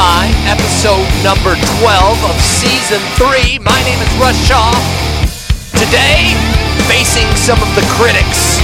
Episode 0.00 1.08
number 1.24 1.56
12 1.80 2.24
of 2.30 2.40
season 2.40 3.00
3. 3.16 3.58
My 3.58 3.82
name 3.82 3.98
is 3.98 4.14
Russ 4.14 4.38
Shaw. 4.46 4.70
Today, 5.72 6.34
facing 6.86 7.26
some 7.34 7.60
of 7.60 7.68
the 7.74 7.82
critics. 7.98 8.57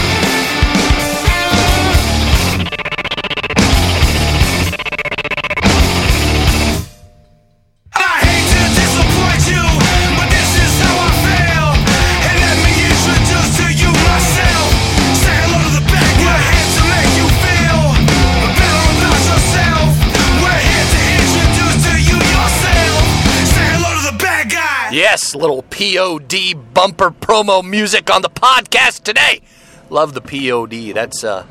Little 25.35 25.63
POD 25.63 26.75
bumper 26.75 27.11
promo 27.11 27.65
music 27.65 28.11
on 28.11 28.23
the 28.23 28.29
podcast 28.29 29.05
today. 29.05 29.43
Love 29.91 30.13
the 30.13 30.21
POD. 30.21 30.93
That's 30.93 31.23
uh 31.23 31.47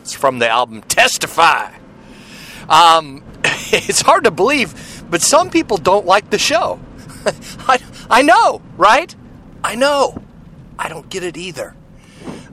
it's 0.00 0.14
from 0.14 0.40
the 0.40 0.48
album 0.48 0.82
Testify. 0.82 1.72
Um 2.68 3.22
it's 3.44 4.00
hard 4.00 4.24
to 4.24 4.32
believe, 4.32 5.04
but 5.08 5.22
some 5.22 5.48
people 5.48 5.76
don't 5.76 6.06
like 6.06 6.30
the 6.30 6.38
show. 6.38 6.80
I 7.68 7.78
I 8.10 8.22
know, 8.22 8.62
right? 8.76 9.14
I 9.62 9.76
know. 9.76 10.20
I 10.76 10.88
don't 10.88 11.08
get 11.08 11.22
it 11.22 11.36
either. 11.36 11.76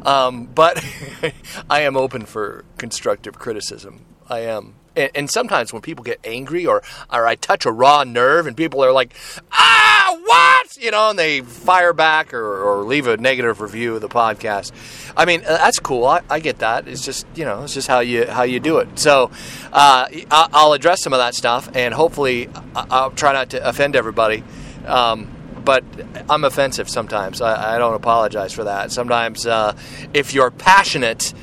Um, 0.04 0.46
but 0.46 0.84
I 1.70 1.82
am 1.82 1.98
open 1.98 2.26
for 2.26 2.66
constructive 2.78 3.40
criticism. 3.40 4.06
I 4.30 4.40
am. 4.42 4.76
And, 4.96 5.12
and 5.16 5.30
sometimes 5.30 5.72
when 5.74 5.82
people 5.82 6.04
get 6.04 6.20
angry 6.24 6.66
or, 6.66 6.84
or 7.12 7.28
I 7.28 7.36
touch 7.36 7.66
a 7.66 7.72
raw 7.72 8.04
nerve 8.04 8.48
and 8.48 8.58
people 8.58 8.84
are 8.84 8.92
like, 8.92 9.14
ah, 9.52 10.01
what? 10.32 10.78
You 10.78 10.92
know, 10.92 11.10
and 11.10 11.20
they 11.20 11.42
fire 11.42 11.92
back 11.92 12.34
or, 12.34 12.64
or 12.64 12.84
leave 12.84 13.06
a 13.06 13.18
negative 13.18 13.60
review 13.60 13.96
of 13.96 14.02
the 14.02 14.08
podcast. 14.08 14.72
I 15.18 15.26
mean, 15.26 15.42
uh, 15.42 15.58
that's 15.58 15.80
cool. 15.80 16.06
I, 16.06 16.22
I 16.30 16.40
get 16.40 16.60
that. 16.60 16.88
It's 16.88 17.04
just, 17.04 17.28
you 17.36 17.44
know, 17.44 17.64
it's 17.64 17.74
just 17.74 17.90
how 17.90 18.00
you, 18.00 18.26
how 18.26 18.44
you 18.44 18.60
do 18.62 18.78
it. 18.78 18.98
So 18.98 19.30
uh, 19.74 20.08
I'll 20.32 20.74
address 20.74 21.02
some 21.02 21.12
of 21.12 21.20
that 21.20 21.36
stuff 21.36 21.70
and 21.76 21.94
hopefully 21.94 22.50
I'll 22.76 23.12
try 23.12 23.34
not 23.34 23.50
to 23.50 23.68
offend 23.68 23.96
everybody. 23.96 24.44
Um, 24.86 25.30
but 25.66 25.84
I'm 26.30 26.44
offensive 26.44 26.90
sometimes. 26.90 27.42
I, 27.42 27.76
I 27.76 27.78
don't 27.78 27.94
apologize 27.94 28.54
for 28.54 28.64
that. 28.64 28.92
Sometimes, 28.92 29.46
uh, 29.46 29.76
if 30.14 30.34
you're 30.34 30.50
passionate, 30.50 31.34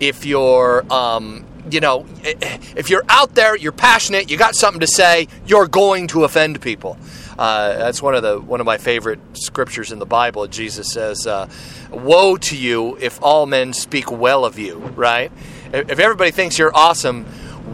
if 0.00 0.24
you're, 0.26 0.90
um, 0.92 1.44
you 1.70 1.80
know, 1.80 2.06
if 2.24 2.90
you're 2.90 3.04
out 3.08 3.34
there, 3.34 3.56
you're 3.56 3.70
passionate, 3.70 4.30
you 4.30 4.36
got 4.36 4.56
something 4.56 4.80
to 4.80 4.86
say, 4.86 5.28
you're 5.46 5.68
going 5.68 6.08
to 6.08 6.24
offend 6.24 6.60
people. 6.60 6.98
Uh, 7.40 7.78
that's 7.78 8.02
one 8.02 8.14
of 8.14 8.22
the 8.22 8.38
one 8.38 8.60
of 8.60 8.66
my 8.66 8.76
favorite 8.76 9.18
scriptures 9.32 9.92
in 9.92 9.98
the 9.98 10.04
Bible. 10.04 10.46
Jesus 10.46 10.92
says, 10.92 11.26
uh, 11.26 11.48
"Woe 11.90 12.36
to 12.36 12.54
you 12.54 12.98
if 13.00 13.18
all 13.22 13.46
men 13.46 13.72
speak 13.72 14.12
well 14.12 14.44
of 14.44 14.58
you." 14.58 14.76
Right? 14.94 15.32
If 15.72 15.98
everybody 15.98 16.32
thinks 16.32 16.58
you're 16.58 16.76
awesome, 16.76 17.24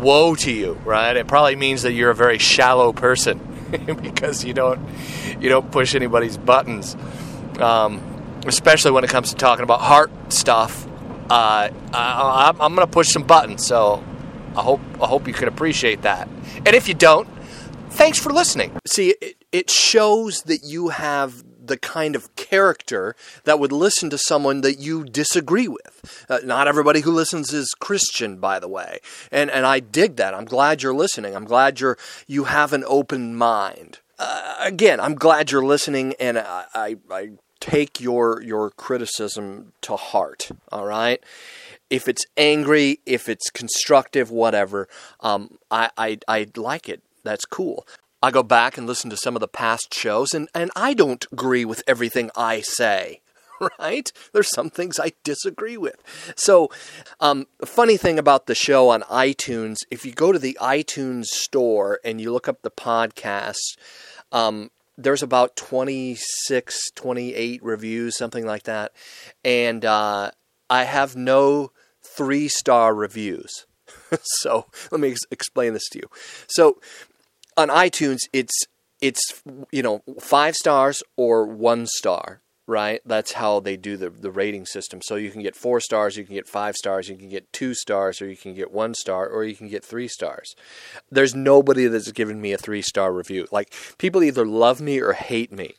woe 0.00 0.36
to 0.36 0.52
you. 0.52 0.74
Right? 0.84 1.16
It 1.16 1.26
probably 1.26 1.56
means 1.56 1.82
that 1.82 1.94
you're 1.94 2.10
a 2.10 2.14
very 2.14 2.38
shallow 2.38 2.92
person 2.92 3.40
because 4.02 4.44
you 4.44 4.54
don't 4.54 4.80
you 5.40 5.48
don't 5.48 5.72
push 5.72 5.96
anybody's 5.96 6.38
buttons, 6.38 6.96
um, 7.58 8.00
especially 8.46 8.92
when 8.92 9.02
it 9.02 9.10
comes 9.10 9.30
to 9.30 9.34
talking 9.36 9.64
about 9.64 9.80
heart 9.80 10.12
stuff. 10.32 10.86
Uh, 11.28 11.70
I, 11.92 12.52
I'm 12.60 12.76
going 12.76 12.86
to 12.86 12.92
push 12.92 13.08
some 13.08 13.24
buttons, 13.24 13.66
so 13.66 14.04
I 14.56 14.62
hope 14.62 14.80
I 15.02 15.06
hope 15.06 15.26
you 15.26 15.34
can 15.34 15.48
appreciate 15.48 16.02
that. 16.02 16.28
And 16.64 16.68
if 16.68 16.86
you 16.86 16.94
don't, 16.94 17.28
thanks 17.96 18.18
for 18.18 18.30
listening. 18.30 18.78
See, 18.86 19.14
it, 19.20 19.36
it 19.52 19.70
shows 19.70 20.42
that 20.42 20.62
you 20.62 20.90
have 20.90 21.42
the 21.66 21.76
kind 21.76 22.14
of 22.14 22.34
character 22.36 23.16
that 23.44 23.58
would 23.58 23.72
listen 23.72 24.10
to 24.10 24.18
someone 24.18 24.60
that 24.60 24.78
you 24.78 25.04
disagree 25.04 25.66
with. 25.66 26.26
Uh, 26.28 26.38
not 26.44 26.68
everybody 26.68 27.00
who 27.00 27.10
listens 27.10 27.52
is 27.52 27.74
Christian, 27.80 28.38
by 28.38 28.60
the 28.60 28.68
way, 28.68 28.98
and 29.32 29.50
and 29.50 29.66
I 29.66 29.80
dig 29.80 30.16
that. 30.16 30.34
I'm 30.34 30.44
glad 30.44 30.82
you're 30.82 30.94
listening. 30.94 31.34
I'm 31.34 31.44
glad 31.44 31.80
you're 31.80 31.98
you 32.26 32.44
have 32.44 32.72
an 32.72 32.84
open 32.86 33.34
mind. 33.34 34.00
Uh, 34.18 34.56
again, 34.60 35.00
I'm 35.00 35.14
glad 35.14 35.50
you're 35.50 35.64
listening, 35.64 36.14
and 36.20 36.38
I, 36.38 36.64
I, 36.74 36.96
I 37.10 37.30
take 37.60 38.00
your 38.00 38.40
your 38.42 38.70
criticism 38.70 39.72
to 39.82 39.96
heart. 39.96 40.50
All 40.70 40.86
right 40.86 41.22
if 41.88 42.08
it's 42.08 42.24
angry, 42.36 42.98
if 43.06 43.28
it's 43.28 43.48
constructive, 43.50 44.30
whatever, 44.30 44.88
um, 45.20 45.58
I, 45.70 45.90
I, 45.96 46.18
I 46.26 46.46
like 46.56 46.88
it. 46.88 47.00
That's 47.26 47.44
cool. 47.44 47.86
I 48.22 48.30
go 48.30 48.42
back 48.42 48.78
and 48.78 48.86
listen 48.86 49.10
to 49.10 49.16
some 49.16 49.36
of 49.36 49.40
the 49.40 49.48
past 49.48 49.92
shows, 49.92 50.32
and, 50.32 50.48
and 50.54 50.70
I 50.74 50.94
don't 50.94 51.26
agree 51.30 51.64
with 51.64 51.82
everything 51.86 52.30
I 52.36 52.60
say. 52.60 53.20
Right? 53.78 54.12
There's 54.34 54.50
some 54.50 54.68
things 54.68 55.00
I 55.00 55.12
disagree 55.24 55.78
with. 55.78 55.96
So, 56.36 56.70
um, 57.20 57.46
funny 57.64 57.96
thing 57.96 58.18
about 58.18 58.44
the 58.44 58.54
show 58.54 58.90
on 58.90 59.00
iTunes, 59.04 59.76
if 59.90 60.04
you 60.04 60.12
go 60.12 60.30
to 60.30 60.38
the 60.38 60.58
iTunes 60.60 61.24
store 61.24 61.98
and 62.04 62.20
you 62.20 62.34
look 62.34 62.48
up 62.48 62.60
the 62.60 62.70
podcast, 62.70 63.78
um, 64.30 64.70
there's 64.98 65.22
about 65.22 65.56
26, 65.56 66.90
28 66.94 67.62
reviews, 67.62 68.18
something 68.18 68.44
like 68.44 68.64
that. 68.64 68.92
And 69.42 69.86
uh, 69.86 70.32
I 70.68 70.84
have 70.84 71.16
no 71.16 71.72
three 72.02 72.48
star 72.48 72.94
reviews. 72.94 73.64
so 74.22 74.66
let 74.90 75.00
me 75.00 75.10
ex- 75.10 75.20
explain 75.30 75.72
this 75.72 75.88
to 75.90 75.98
you. 75.98 76.08
So 76.48 76.80
on 77.56 77.68
iTunes, 77.68 78.20
it's 78.32 78.64
it's 79.00 79.42
you 79.70 79.82
know 79.82 80.02
five 80.20 80.54
stars 80.54 81.02
or 81.16 81.46
one 81.46 81.86
star, 81.86 82.40
right? 82.66 83.00
That's 83.04 83.32
how 83.32 83.60
they 83.60 83.76
do 83.76 83.96
the 83.96 84.10
the 84.10 84.30
rating 84.30 84.66
system. 84.66 85.00
So 85.02 85.16
you 85.16 85.30
can 85.30 85.42
get 85.42 85.56
four 85.56 85.80
stars, 85.80 86.16
you 86.16 86.24
can 86.24 86.34
get 86.34 86.48
five 86.48 86.76
stars, 86.76 87.08
you 87.08 87.16
can 87.16 87.28
get 87.28 87.52
two 87.52 87.74
stars, 87.74 88.20
or 88.22 88.28
you 88.28 88.36
can 88.36 88.54
get 88.54 88.72
one 88.72 88.94
star, 88.94 89.28
or 89.28 89.44
you 89.44 89.54
can 89.54 89.68
get 89.68 89.84
three 89.84 90.08
stars. 90.08 90.54
There's 91.10 91.34
nobody 91.34 91.86
that's 91.86 92.12
given 92.12 92.40
me 92.40 92.52
a 92.52 92.58
three 92.58 92.82
star 92.82 93.12
review. 93.12 93.46
Like 93.50 93.74
people 93.98 94.22
either 94.22 94.46
love 94.46 94.80
me 94.80 95.00
or 95.00 95.12
hate 95.12 95.52
me. 95.52 95.74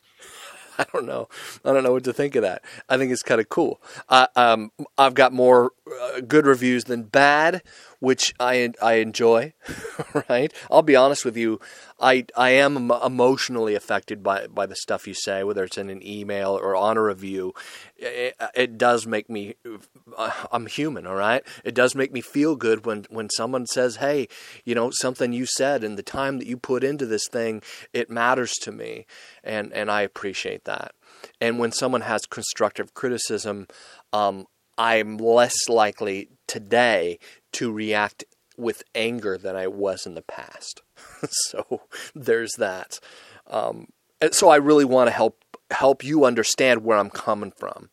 I 0.78 0.86
don't 0.94 1.06
know. 1.06 1.28
I 1.66 1.74
don't 1.74 1.84
know 1.84 1.94
what 1.94 2.04
to 2.06 2.14
think 2.14 2.36
of 2.36 2.44
that. 2.44 2.64
I 2.88 2.98
think 2.98 3.12
it's 3.12 3.24
kind 3.24 3.42
of 3.42 3.50
cool. 3.50 3.82
Uh, 4.10 4.28
um, 4.36 4.72
I've 4.98 5.16
got 5.16 5.34
more 5.34 5.72
uh, 6.02 6.22
good 6.22 6.46
reviews 6.46 6.86
than 6.86 7.04
bad, 7.04 7.64
which 8.00 8.34
I 8.40 8.72
I 8.82 8.96
enjoy. 8.96 9.54
right? 10.30 10.54
I'll 10.70 10.82
be 10.82 10.96
honest 10.96 11.26
with 11.26 11.38
you. 11.38 11.60
I 12.00 12.26
I 12.36 12.52
am 12.52 12.92
emotionally 12.92 13.76
affected 13.76 14.22
by 14.22 14.48
by 14.48 14.66
the 14.66 14.76
stuff 14.76 15.08
you 15.08 15.14
say, 15.14 15.44
whether 15.44 15.64
it's 15.64 15.78
in 15.78 15.90
an 15.90 16.06
email 16.06 16.52
or 16.52 16.76
on 16.76 16.98
a 16.98 17.04
review. 17.04 17.54
It, 17.96 18.36
it 18.54 18.78
does 18.78 19.08
make 19.08 19.30
me. 19.30 19.56
Uh, 20.16 20.32
I'm 20.52 20.68
human, 20.68 21.08
all 21.08 21.16
right. 21.16 21.44
It 21.64 21.74
does 21.74 21.96
make 21.96 22.12
me 22.12 22.22
feel 22.22 22.56
good 22.56 22.86
when 22.86 23.06
when 23.10 23.30
someone 23.30 23.66
says, 23.66 23.98
"Hey, 23.98 24.28
you 24.64 24.76
know 24.76 24.92
something 24.92 25.34
you 25.34 25.46
said 25.46 25.84
and 25.84 25.98
the 25.98 26.04
time 26.04 26.38
that 26.38 26.48
you 26.48 26.58
put 26.58 26.84
into 26.84 27.06
this 27.06 27.28
thing, 27.28 27.62
it 27.94 28.10
matters 28.10 28.54
to 28.62 28.72
me," 28.72 29.06
and 29.44 29.74
and 29.74 29.90
I 29.90 30.02
appreciate 30.02 30.66
that. 30.66 30.94
And 31.42 31.58
when 31.58 31.72
someone 31.72 32.02
has 32.02 32.26
constructive 32.28 32.94
criticism, 32.94 33.68
um, 34.14 34.46
I'm 34.78 35.18
less 35.18 35.68
likely 35.68 36.30
today 36.48 37.18
to 37.54 37.72
react 37.72 38.24
with 38.58 38.84
anger 38.96 39.38
than 39.38 39.56
I 39.56 39.68
was 39.68 40.06
in 40.06 40.16
the 40.16 40.22
past. 40.22 40.82
so 41.30 41.82
there's 42.16 42.54
that. 42.58 43.00
Um, 43.46 43.88
and 44.20 44.34
so 44.34 44.50
I 44.50 44.58
really 44.58 44.86
want 44.86 45.08
to 45.08 45.12
help 45.12 45.44
help 45.70 46.04
you 46.04 46.26
understand 46.26 46.84
where 46.84 46.98
I'm 46.98 47.10
coming 47.10 47.52
from, 47.52 47.90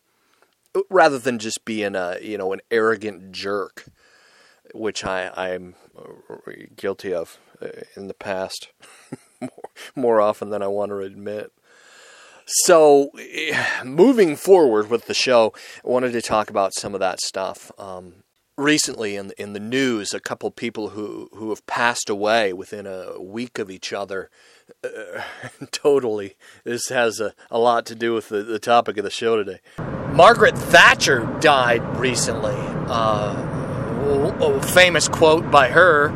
rather 0.89 1.19
than 1.19 1.39
just 1.39 1.65
being 1.65 1.95
a 1.95 2.19
you 2.21 2.39
know 2.39 2.53
an 2.53 2.61
arrogant 2.71 3.33
jerk, 3.33 3.85
which 4.73 5.05
I 5.05 5.31
I'm 5.37 5.75
guilty 6.77 7.12
of 7.12 7.39
uh, 7.61 7.69
in 7.97 8.09
the 8.09 8.15
past 8.15 8.69
more, 9.41 9.50
more 9.95 10.21
often 10.21 10.50
than 10.50 10.62
I 10.62 10.69
want 10.69 10.91
to 10.91 10.99
admit. 10.99 11.53
So, 12.47 13.11
eh, 13.19 13.83
moving 13.85 14.37
forward 14.37 14.91
with 14.91 15.07
the 15.07 15.15
show, 15.15 15.55
I 15.85 15.89
wanted 15.89 16.12
to 16.12 16.21
talk 16.21 16.50
about 16.50 16.75
some 16.75 16.93
of 16.93 17.00
that 17.00 17.21
stuff. 17.21 17.73
Um, 17.79 18.24
recently, 18.56 19.17
in 19.17 19.33
in 19.39 19.53
the 19.53 19.61
news, 19.61 20.15
a 20.15 20.21
couple 20.21 20.51
people 20.51 20.91
who 20.91 21.29
who 21.35 21.51
have 21.51 21.67
passed 21.67 22.09
away 22.09 22.53
within 22.53 22.87
a 22.87 23.21
week 23.21 23.59
of 23.59 23.71
each 23.71 23.93
other. 23.93 24.31
Uh, 24.83 25.23
totally, 25.71 26.37
this 26.65 26.89
has 26.89 27.21
a, 27.21 27.35
a 27.51 27.59
lot 27.59 27.87
to 27.87 27.95
do 27.95 28.15
with 28.15 28.29
the, 28.29 28.43
the 28.43 28.59
topic 28.59 28.97
of 28.97 29.05
the 29.05 29.11
show 29.11 29.37
today. 29.37 29.61
Margaret 30.12 30.56
Thatcher 30.56 31.25
died 31.41 31.83
recently. 31.99 32.56
Uh, 32.56 33.51
a 34.41 34.62
famous 34.62 35.09
quote 35.09 35.50
by 35.50 35.69
her, 35.69 36.12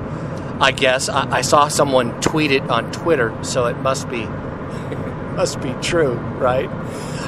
I 0.61 0.73
guess. 0.73 1.09
I, 1.09 1.39
I 1.39 1.41
saw 1.41 1.69
someone 1.69 2.21
tweet 2.21 2.53
it 2.53 2.63
on 2.71 2.93
Twitter, 2.93 3.37
so 3.43 3.67
it 3.67 3.77
must 3.79 4.09
be 4.09 4.25
must 5.37 5.61
be 5.61 5.75
true, 5.81 6.15
right? 6.15 6.69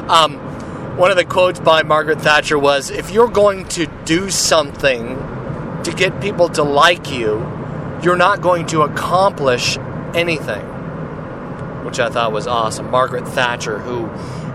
Um, 0.09 0.50
one 1.01 1.11
of 1.11 1.17
the 1.17 1.25
quotes 1.25 1.59
by 1.59 1.83
Margaret 1.83 2.21
Thatcher 2.21 2.59
was 2.59 2.91
If 2.91 3.11
you're 3.11 3.31
going 3.31 3.67
to 3.69 3.87
do 4.05 4.29
something 4.29 5.17
to 5.83 5.95
get 5.97 6.21
people 6.21 6.51
to 6.51 6.63
like 6.63 7.11
you, 7.11 7.39
you're 8.03 8.19
not 8.19 8.43
going 8.43 8.67
to 8.67 8.83
accomplish 8.83 9.79
anything, 10.15 10.61
which 11.87 11.99
I 11.99 12.11
thought 12.11 12.33
was 12.33 12.47
awesome. 12.47 12.91
Margaret 12.91 13.27
Thatcher, 13.27 13.79
who 13.79 14.11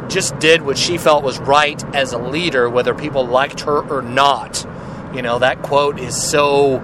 just 0.08 0.38
did 0.38 0.62
what 0.62 0.78
she 0.78 1.00
felt 1.00 1.24
was 1.24 1.40
right 1.40 1.84
as 1.96 2.14
a 2.14 2.20
leader, 2.20 2.70
whether 2.70 2.94
people 2.94 3.26
liked 3.26 3.62
her 3.62 3.80
or 3.80 4.04
not. 4.04 4.68
You 5.16 5.24
know, 5.24 5.40
that 5.40 5.64
quote 5.64 6.00
is 6.00 6.16
so 6.16 6.78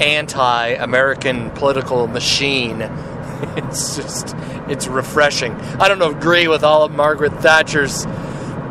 anti 0.00 0.68
American 0.68 1.50
political 1.50 2.06
machine. 2.06 2.80
It's 3.56 3.96
just, 3.96 4.36
it's 4.68 4.86
refreshing. 4.86 5.54
I 5.54 5.88
don't 5.88 6.02
agree 6.02 6.46
with 6.46 6.62
all 6.62 6.84
of 6.84 6.92
Margaret 6.92 7.32
Thatcher's 7.40 8.04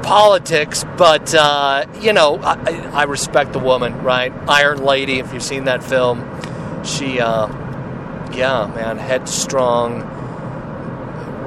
politics, 0.10 0.84
but, 0.98 1.36
uh, 1.36 1.86
you 2.02 2.12
know, 2.14 2.38
I, 2.38 2.54
I 2.94 3.04
respect 3.04 3.54
the 3.54 3.60
woman, 3.60 4.02
right? 4.02 4.34
Iron 4.48 4.84
Lady, 4.84 5.20
if 5.20 5.32
you've 5.32 5.44
seen 5.44 5.66
that 5.66 5.84
film, 5.84 6.28
she, 6.84 7.20
uh, 7.20 7.46
yeah, 8.34 8.72
man, 8.74 8.98
headstrong, 8.98 10.02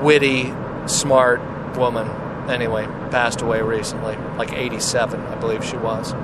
witty, 0.04 0.54
smart 0.86 1.40
woman. 1.76 2.08
Anyway, 2.48 2.84
passed 3.10 3.40
away 3.40 3.60
recently, 3.62 4.14
like 4.38 4.52
87, 4.52 5.20
I 5.20 5.34
believe 5.40 5.64
she 5.64 5.76
was. 5.76 6.14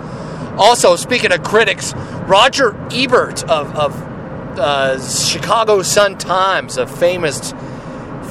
Also, 0.57 0.95
speaking 0.95 1.33
of 1.33 1.43
critics, 1.43 1.93
Roger 2.29 2.77
Ebert 2.93 3.43
of, 3.51 3.75
of 3.75 4.01
uh, 4.57 5.01
Chicago 5.05 5.83
Sun 5.83 6.19
Times, 6.19 6.77
a 6.77 6.87
famous 6.87 7.53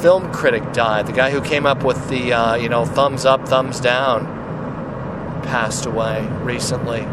film 0.02 0.32
critic, 0.32 0.74
died. 0.74 1.08
The 1.08 1.14
guy 1.14 1.32
who 1.32 1.42
came 1.42 1.66
up 1.66 1.84
with 1.84 2.10
the, 2.10 2.34
uh, 2.34 2.56
you 2.56 2.70
know, 2.70 2.86
thumbs 2.86 3.26
up, 3.26 3.48
thumbs 3.48 3.80
down, 3.80 4.26
passed 5.44 5.86
away 5.86 6.28
recently. 6.44 7.06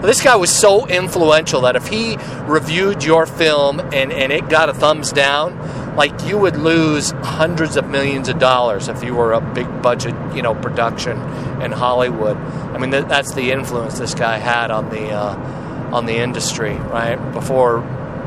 This 0.00 0.22
guy 0.22 0.36
was 0.36 0.50
so 0.50 0.86
influential 0.86 1.62
that 1.62 1.76
if 1.76 1.88
he 1.88 2.16
reviewed 2.44 3.04
your 3.04 3.26
film 3.26 3.80
and, 3.80 4.12
and 4.12 4.32
it 4.32 4.48
got 4.48 4.68
a 4.68 4.74
thumbs 4.74 5.12
down, 5.12 5.96
like 5.96 6.24
you 6.24 6.38
would 6.38 6.56
lose 6.56 7.10
hundreds 7.10 7.76
of 7.76 7.88
millions 7.88 8.28
of 8.28 8.38
dollars 8.38 8.88
if 8.88 9.02
you 9.02 9.14
were 9.14 9.32
a 9.32 9.40
big 9.40 9.82
budget, 9.82 10.14
you 10.34 10.42
know, 10.42 10.54
production 10.54 11.18
in 11.62 11.72
Hollywood. 11.72 12.36
I 12.36 12.78
mean, 12.78 12.90
th- 12.90 13.06
that's 13.06 13.32
the 13.32 13.50
influence 13.50 13.98
this 13.98 14.14
guy 14.14 14.36
had 14.38 14.70
on 14.70 14.90
the 14.90 15.10
uh, 15.10 15.34
on 15.94 16.06
the 16.06 16.16
industry, 16.16 16.74
right? 16.74 17.16
Before 17.32 17.80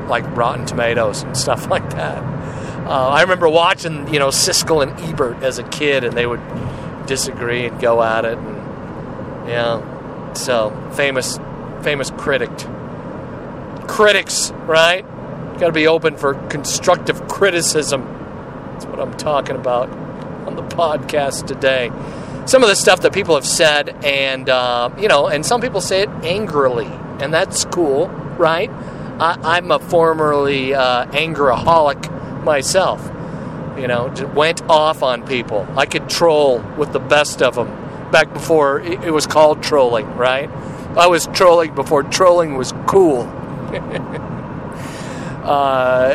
like 0.08 0.26
Rotten 0.36 0.66
Tomatoes 0.66 1.22
and 1.22 1.38
stuff 1.38 1.68
like 1.70 1.88
that. 1.92 2.24
Uh, 2.90 3.10
I 3.10 3.22
remember 3.22 3.48
watching, 3.48 4.12
you 4.12 4.18
know, 4.18 4.30
Siskel 4.30 4.82
and 4.82 5.00
Ebert 5.02 5.44
as 5.44 5.60
a 5.60 5.64
kid, 5.64 6.04
and 6.04 6.18
they 6.18 6.26
would 6.26 6.42
disagree 7.06 7.68
and 7.68 7.80
go 7.80 8.02
at 8.02 8.26
it, 8.26 8.36
and 8.36 9.48
yeah. 9.48 10.34
So 10.34 10.72
famous, 10.96 11.38
famous 11.84 12.10
critic. 12.10 12.50
Critics, 13.88 14.50
right? 14.66 15.04
Got 15.60 15.68
to 15.68 15.72
be 15.72 15.86
open 15.86 16.18
for 16.18 16.34
constructive 16.48 17.28
criticism. 17.28 18.06
That's 18.74 18.88
what 18.88 19.00
I'm 19.00 19.16
talking 19.18 19.56
about 19.56 19.90
on 20.48 20.56
the 20.56 20.64
podcast 20.64 21.46
today. 21.46 21.92
Some 22.48 22.64
of 22.64 22.70
the 22.70 22.76
stuff 22.76 23.02
that 23.02 23.14
people 23.14 23.36
have 23.36 23.46
said, 23.46 24.04
and 24.04 24.50
uh, 24.50 24.90
you 24.98 25.08
know, 25.08 25.28
and 25.28 25.46
some 25.46 25.62
people 25.62 25.82
say 25.82 26.02
it 26.02 26.10
angrily, 26.24 26.90
and 27.20 27.32
that's 27.32 27.66
cool, 27.66 28.08
right? 28.40 28.72
I, 29.20 29.38
I'm 29.44 29.70
a 29.70 29.78
formerly 29.78 30.74
uh, 30.74 31.06
angeraholic 31.06 32.19
myself. 32.44 33.04
You 33.78 33.88
know, 33.88 34.10
just 34.10 34.34
went 34.34 34.62
off 34.64 35.04
on 35.04 35.26
people. 35.26 35.68
I 35.78 35.86
could 35.86 36.10
troll 36.10 36.60
with 36.78 36.92
the 36.92 37.00
best 37.00 37.42
of 37.42 37.56
them 37.56 37.68
back 38.12 38.34
before 38.34 38.80
it 38.82 39.14
was 39.14 39.26
called 39.28 39.64
trolling, 39.64 40.08
right? 40.16 40.50
I 40.98 41.08
was 41.08 41.28
trolling 41.28 41.76
before 41.76 42.04
trolling 42.04 42.56
was 42.56 42.74
cool. 42.88 43.24
Uh, 45.40 46.10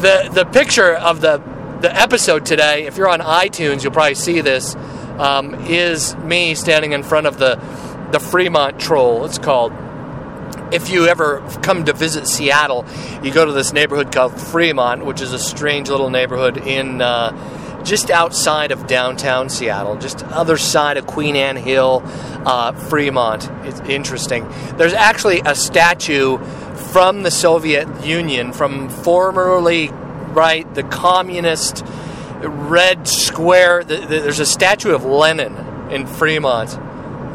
the 0.00 0.30
the 0.32 0.46
picture 0.46 0.94
of 0.94 1.20
the 1.20 1.42
the 1.82 1.94
episode 1.94 2.46
today, 2.46 2.86
if 2.86 2.96
you're 2.96 3.08
on 3.08 3.20
iTunes, 3.20 3.82
you'll 3.82 3.92
probably 3.92 4.14
see 4.14 4.40
this. 4.40 4.74
Um, 5.18 5.54
is 5.66 6.16
me 6.16 6.54
standing 6.54 6.92
in 6.92 7.02
front 7.02 7.26
of 7.26 7.38
the 7.38 7.56
the 8.12 8.20
Fremont 8.20 8.80
Troll. 8.80 9.26
It's 9.26 9.38
called. 9.38 9.72
If 10.70 10.90
you 10.90 11.06
ever 11.06 11.40
come 11.62 11.86
to 11.86 11.94
visit 11.94 12.26
Seattle, 12.26 12.84
you 13.22 13.32
go 13.32 13.44
to 13.44 13.52
this 13.52 13.72
neighborhood 13.72 14.12
called 14.12 14.38
Fremont, 14.38 15.06
which 15.06 15.22
is 15.22 15.32
a 15.32 15.38
strange 15.38 15.88
little 15.88 16.10
neighborhood 16.10 16.58
in 16.58 17.00
uh, 17.00 17.82
just 17.84 18.10
outside 18.10 18.70
of 18.70 18.86
downtown 18.86 19.48
Seattle, 19.48 19.96
just 19.96 20.22
other 20.24 20.58
side 20.58 20.98
of 20.98 21.06
Queen 21.06 21.36
Anne 21.36 21.56
Hill, 21.56 22.02
uh, 22.44 22.72
Fremont. 22.72 23.48
It's 23.66 23.80
interesting. 23.80 24.46
There's 24.76 24.92
actually 24.92 25.40
a 25.40 25.54
statue 25.54 26.36
from 26.92 27.22
the 27.22 27.30
Soviet 27.30 28.04
Union, 28.04 28.52
from 28.52 28.90
formerly, 28.90 29.88
right, 29.88 30.72
the 30.74 30.82
communist 30.82 31.82
red 32.40 33.08
square. 33.08 33.82
The, 33.84 33.96
the, 33.96 34.20
there's 34.20 34.40
a 34.40 34.46
statue 34.46 34.94
of 34.94 35.04
Lenin 35.04 35.56
in 35.90 36.06
Fremont. 36.06 36.78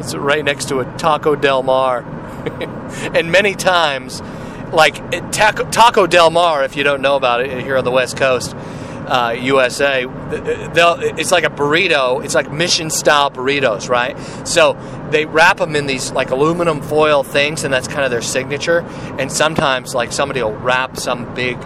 It's 0.00 0.14
right 0.14 0.44
next 0.44 0.68
to 0.68 0.78
a 0.78 0.84
Taco 0.98 1.34
Del 1.34 1.62
Mar. 1.64 2.04
and 3.14 3.30
many 3.30 3.54
times, 3.54 4.20
like 4.72 4.96
Taco, 5.32 6.06
Del 6.06 6.30
Mar, 6.30 6.64
if 6.64 6.76
you 6.76 6.84
don't 6.84 7.00
know 7.00 7.16
about 7.16 7.40
it 7.40 7.62
here 7.62 7.76
on 7.76 7.84
the 7.84 7.90
West 7.90 8.16
Coast, 8.16 8.54
uh, 9.06 9.36
USA, 9.38 10.06
it's 10.06 11.30
like 11.30 11.44
a 11.44 11.50
burrito. 11.50 12.24
It's 12.24 12.34
like 12.34 12.50
mission 12.50 12.90
style 12.90 13.30
burritos, 13.30 13.88
right? 13.88 14.16
So 14.46 14.78
they 15.10 15.26
wrap 15.26 15.58
them 15.58 15.76
in 15.76 15.86
these 15.86 16.12
like 16.12 16.30
aluminum 16.30 16.80
foil 16.80 17.22
things, 17.22 17.64
and 17.64 17.72
that's 17.72 17.88
kind 17.88 18.04
of 18.04 18.10
their 18.10 18.22
signature. 18.22 18.80
And 19.18 19.30
sometimes, 19.30 19.94
like 19.94 20.12
somebody 20.12 20.42
will 20.42 20.56
wrap 20.56 20.96
some 20.96 21.34
big, 21.34 21.58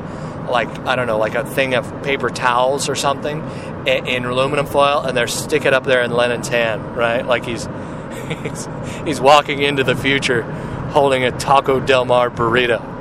like 0.50 0.68
I 0.80 0.96
don't 0.96 1.06
know, 1.06 1.18
like 1.18 1.34
a 1.34 1.44
thing 1.44 1.74
of 1.74 2.02
paper 2.02 2.30
towels 2.30 2.88
or 2.88 2.96
something 2.96 3.40
in, 3.86 4.06
in 4.06 4.24
aluminum 4.24 4.66
foil, 4.66 5.02
and 5.02 5.16
they're 5.16 5.28
stick 5.28 5.64
it 5.64 5.72
up 5.72 5.84
there 5.84 6.02
in 6.02 6.10
Lenin's 6.10 6.48
hand, 6.48 6.96
right? 6.96 7.24
Like 7.24 7.44
he's 7.44 7.68
he's, 8.42 8.68
he's 9.04 9.20
walking 9.20 9.62
into 9.62 9.84
the 9.84 9.94
future 9.94 10.42
holding 10.88 11.24
a 11.24 11.30
Taco 11.30 11.80
Del 11.80 12.04
Mar 12.04 12.30
burrito. 12.30 12.96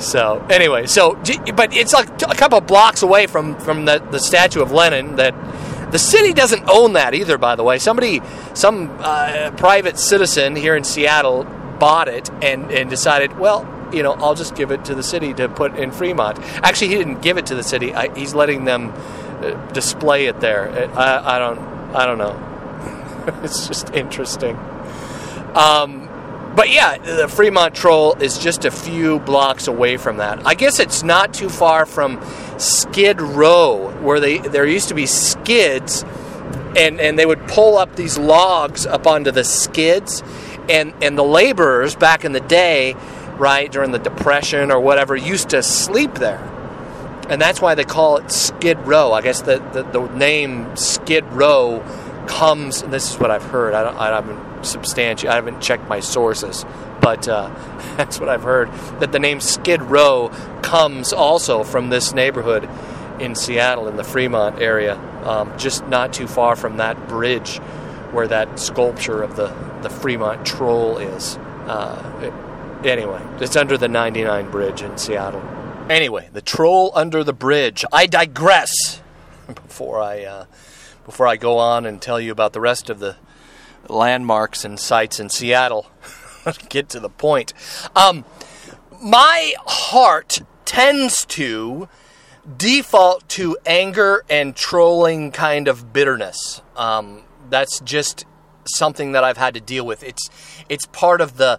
So 0.00 0.44
anyway, 0.50 0.86
so 0.86 1.14
but 1.54 1.74
it's 1.74 1.92
like 1.92 2.08
a 2.22 2.34
couple 2.34 2.60
blocks 2.60 3.02
away 3.02 3.26
from 3.26 3.58
from 3.58 3.84
the, 3.84 3.98
the 4.10 4.18
statue 4.18 4.60
of 4.60 4.72
Lenin. 4.72 5.16
That 5.16 5.34
the 5.92 5.98
city 5.98 6.32
doesn't 6.32 6.68
own 6.68 6.94
that 6.94 7.14
either. 7.14 7.38
By 7.38 7.54
the 7.54 7.62
way, 7.62 7.78
somebody, 7.78 8.20
some 8.54 8.96
uh, 9.00 9.52
private 9.56 9.98
citizen 9.98 10.56
here 10.56 10.74
in 10.74 10.84
Seattle 10.84 11.44
bought 11.78 12.08
it 12.08 12.30
and 12.42 12.70
and 12.72 12.90
decided, 12.90 13.38
well, 13.38 13.68
you 13.92 14.02
know, 14.02 14.12
I'll 14.14 14.34
just 14.34 14.56
give 14.56 14.70
it 14.70 14.84
to 14.86 14.94
the 14.94 15.02
city 15.02 15.34
to 15.34 15.48
put 15.48 15.76
in 15.76 15.92
Fremont. 15.92 16.38
Actually, 16.64 16.88
he 16.88 16.96
didn't 16.96 17.22
give 17.22 17.38
it 17.38 17.46
to 17.46 17.54
the 17.54 17.62
city. 17.62 17.94
I, 17.94 18.12
he's 18.16 18.34
letting 18.34 18.64
them 18.64 18.92
uh, 18.92 19.50
display 19.72 20.26
it 20.26 20.40
there. 20.40 20.70
I, 20.98 21.36
I 21.36 21.38
don't 21.38 21.58
I 21.94 22.06
don't 22.06 22.18
know. 22.18 23.40
it's 23.44 23.68
just 23.68 23.90
interesting. 23.90 24.56
Um, 25.54 26.01
but 26.54 26.70
yeah, 26.70 26.98
the 26.98 27.28
Fremont 27.28 27.74
Troll 27.74 28.14
is 28.14 28.38
just 28.38 28.64
a 28.64 28.70
few 28.70 29.20
blocks 29.20 29.68
away 29.68 29.96
from 29.96 30.18
that. 30.18 30.46
I 30.46 30.54
guess 30.54 30.80
it's 30.80 31.02
not 31.02 31.32
too 31.32 31.48
far 31.48 31.86
from 31.86 32.22
Skid 32.58 33.20
Row, 33.20 33.90
where 34.02 34.20
they 34.20 34.38
there 34.38 34.66
used 34.66 34.88
to 34.88 34.94
be 34.94 35.06
skids, 35.06 36.04
and 36.76 37.00
and 37.00 37.18
they 37.18 37.26
would 37.26 37.46
pull 37.48 37.78
up 37.78 37.96
these 37.96 38.18
logs 38.18 38.84
up 38.84 39.06
onto 39.06 39.30
the 39.30 39.44
skids, 39.44 40.22
and 40.68 40.92
and 41.02 41.16
the 41.16 41.24
laborers 41.24 41.94
back 41.94 42.24
in 42.24 42.32
the 42.32 42.40
day, 42.40 42.94
right 43.38 43.72
during 43.72 43.92
the 43.92 43.98
Depression 43.98 44.70
or 44.70 44.80
whatever, 44.80 45.16
used 45.16 45.50
to 45.50 45.62
sleep 45.62 46.14
there. 46.14 46.48
And 47.28 47.40
that's 47.40 47.62
why 47.62 47.74
they 47.74 47.84
call 47.84 48.18
it 48.18 48.30
Skid 48.30 48.78
Row. 48.80 49.12
I 49.12 49.22
guess 49.22 49.40
the, 49.40 49.58
the, 49.72 49.84
the 49.84 50.06
name 50.08 50.76
Skid 50.76 51.24
Row 51.32 51.82
comes. 52.26 52.82
This 52.82 53.10
is 53.12 53.18
what 53.18 53.30
I've 53.30 53.42
heard. 53.44 53.74
I, 53.74 53.96
I 53.98 54.14
haven't 54.14 54.64
substantiated. 54.64 55.30
I 55.30 55.34
haven't 55.36 55.60
checked 55.60 55.88
my 55.88 56.00
sources, 56.00 56.64
but 57.00 57.28
uh, 57.28 57.48
that's 57.96 58.18
what 58.20 58.28
I've 58.28 58.42
heard. 58.42 58.70
That 59.00 59.12
the 59.12 59.18
name 59.18 59.40
Skid 59.40 59.82
Row 59.82 60.28
comes 60.62 61.12
also 61.12 61.64
from 61.64 61.90
this 61.90 62.12
neighborhood 62.12 62.68
in 63.20 63.34
Seattle, 63.34 63.88
in 63.88 63.96
the 63.96 64.04
Fremont 64.04 64.60
area, 64.60 64.96
um, 65.24 65.56
just 65.58 65.86
not 65.86 66.12
too 66.12 66.26
far 66.26 66.56
from 66.56 66.78
that 66.78 67.08
bridge 67.08 67.58
where 68.10 68.26
that 68.28 68.58
sculpture 68.58 69.22
of 69.22 69.36
the 69.36 69.48
the 69.82 69.90
Fremont 69.90 70.44
Troll 70.46 70.98
is. 70.98 71.36
Uh, 71.66 72.20
it- 72.22 72.86
anyway, 72.86 73.20
it's 73.40 73.54
under 73.56 73.76
the 73.78 73.88
99 73.88 74.50
Bridge 74.50 74.82
in 74.82 74.96
Seattle. 74.98 75.42
Anyway, 75.88 76.28
the 76.32 76.40
troll 76.40 76.90
under 76.94 77.22
the 77.24 77.32
bridge. 77.32 77.84
I 77.92 78.06
digress. 78.06 79.00
Before 79.46 80.00
I 80.00 80.22
uh, 80.24 80.44
before 81.04 81.26
I 81.26 81.36
go 81.36 81.58
on 81.58 81.86
and 81.86 82.00
tell 82.00 82.20
you 82.20 82.32
about 82.32 82.52
the 82.52 82.60
rest 82.60 82.90
of 82.90 82.98
the 82.98 83.16
landmarks 83.88 84.64
and 84.64 84.78
sites 84.78 85.18
in 85.18 85.28
Seattle, 85.28 85.90
get 86.68 86.88
to 86.90 87.00
the 87.00 87.08
point. 87.08 87.52
Um, 87.96 88.24
my 89.02 89.54
heart 89.66 90.38
tends 90.64 91.24
to 91.26 91.88
default 92.56 93.28
to 93.30 93.56
anger 93.66 94.24
and 94.28 94.54
trolling 94.56 95.30
kind 95.32 95.68
of 95.68 95.92
bitterness. 95.92 96.62
Um, 96.76 97.22
that's 97.50 97.80
just 97.80 98.24
something 98.64 99.12
that 99.12 99.24
I've 99.24 99.36
had 99.36 99.54
to 99.54 99.60
deal 99.60 99.84
with. 99.84 100.02
It's 100.02 100.30
it's 100.68 100.86
part 100.86 101.20
of 101.20 101.36
the 101.36 101.58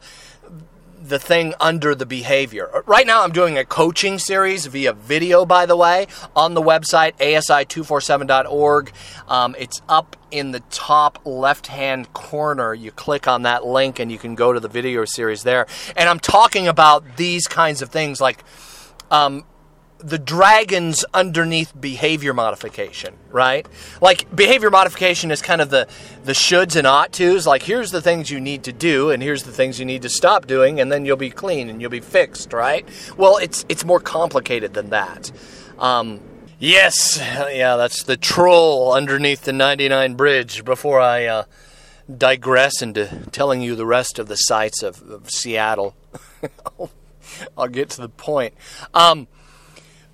the 1.04 1.20
thing 1.20 1.54
under 1.60 1.94
the 1.94 2.06
behavior. 2.06 2.84
Right 2.86 3.06
now, 3.06 3.24
I'm 3.24 3.32
doing 3.32 3.58
a 3.58 3.66
coaching 3.66 4.18
series 4.18 4.66
via 4.68 4.94
video, 4.94 5.46
by 5.46 5.66
the 5.66 5.76
way, 5.76 6.08
on 6.36 6.54
the 6.54 6.62
website, 6.62 7.18
asi247.org. 7.18 8.92
Um, 9.28 9.56
it's 9.60 9.82
up 9.90 10.16
in 10.32 10.52
the 10.52 10.62
top 10.72 11.20
left 11.26 11.68
hand 11.68 12.14
corner. 12.14 12.74
You 12.74 12.92
click 12.92 13.28
on 13.28 13.42
that 13.44 13.66
link 13.66 14.00
and 14.00 14.12
you 14.12 14.18
can 14.18 14.36
go 14.36 14.54
to 14.54 14.60
the 14.60 14.70
video 14.70 15.04
series 15.04 15.44
there. 15.44 15.68
And 15.98 16.08
I'm 16.08 16.20
talking 16.20 16.68
about 16.68 17.18
these 17.18 17.48
kinds 17.48 17.82
of 17.82 17.90
things 17.90 18.22
like 18.22 18.44
um, 19.12 19.44
the 20.04 20.20
dragons 20.20 21.06
underneath 21.14 21.72
behavior 21.80 22.34
modification, 22.34 23.16
right? 23.32 23.66
Like 24.02 24.34
behavior 24.36 24.70
modification 24.70 25.32
is 25.32 25.42
kind 25.42 25.62
of 25.62 25.70
the 25.70 25.88
the 26.26 26.34
shoulds 26.34 26.76
and 26.76 26.86
ought 26.86 27.14
tos. 27.14 27.48
Like 27.48 27.64
here's 27.64 27.92
the 27.92 28.02
things 28.02 28.30
you 28.30 28.42
need 28.42 28.64
to 28.66 28.74
do, 28.74 29.12
and 29.12 29.24
here's 29.24 29.44
the 29.44 29.54
things 29.54 29.80
you 29.80 29.86
need 29.86 30.02
to 30.02 30.10
stop 30.10 30.46
doing, 30.46 30.82
and 30.82 30.92
then 30.92 31.06
you'll 31.06 31.16
be 31.16 31.30
clean 31.30 31.70
and 31.70 31.82
you'll 31.82 31.90
be 31.90 32.02
fixed, 32.02 32.52
right? 32.52 32.86
Well, 33.18 33.38
it's 33.38 33.66
it's 33.70 33.86
more 33.86 34.02
complicated 34.02 34.74
than 34.74 34.90
that. 34.90 35.32
Um, 35.80 36.20
yes, 36.60 37.18
yeah, 37.18 37.78
that's 37.78 38.04
the 38.04 38.18
troll 38.18 38.94
underneath 38.94 39.44
the 39.44 39.54
99 39.54 40.16
bridge. 40.16 40.66
Before 40.66 41.00
I 41.00 41.26
uh, 41.26 41.44
digress 42.16 42.82
into 42.82 43.08
telling 43.32 43.62
you 43.62 43.76
the 43.76 43.86
rest 43.86 44.20
of 44.20 44.28
the 44.28 44.36
sights 44.36 44.84
of, 44.84 45.02
of 45.10 45.30
Seattle, 45.30 45.96
I'll 47.58 47.70
get 47.70 47.90
to 47.92 48.02
the 48.02 48.10
point. 48.10 48.54
Um, 48.94 49.28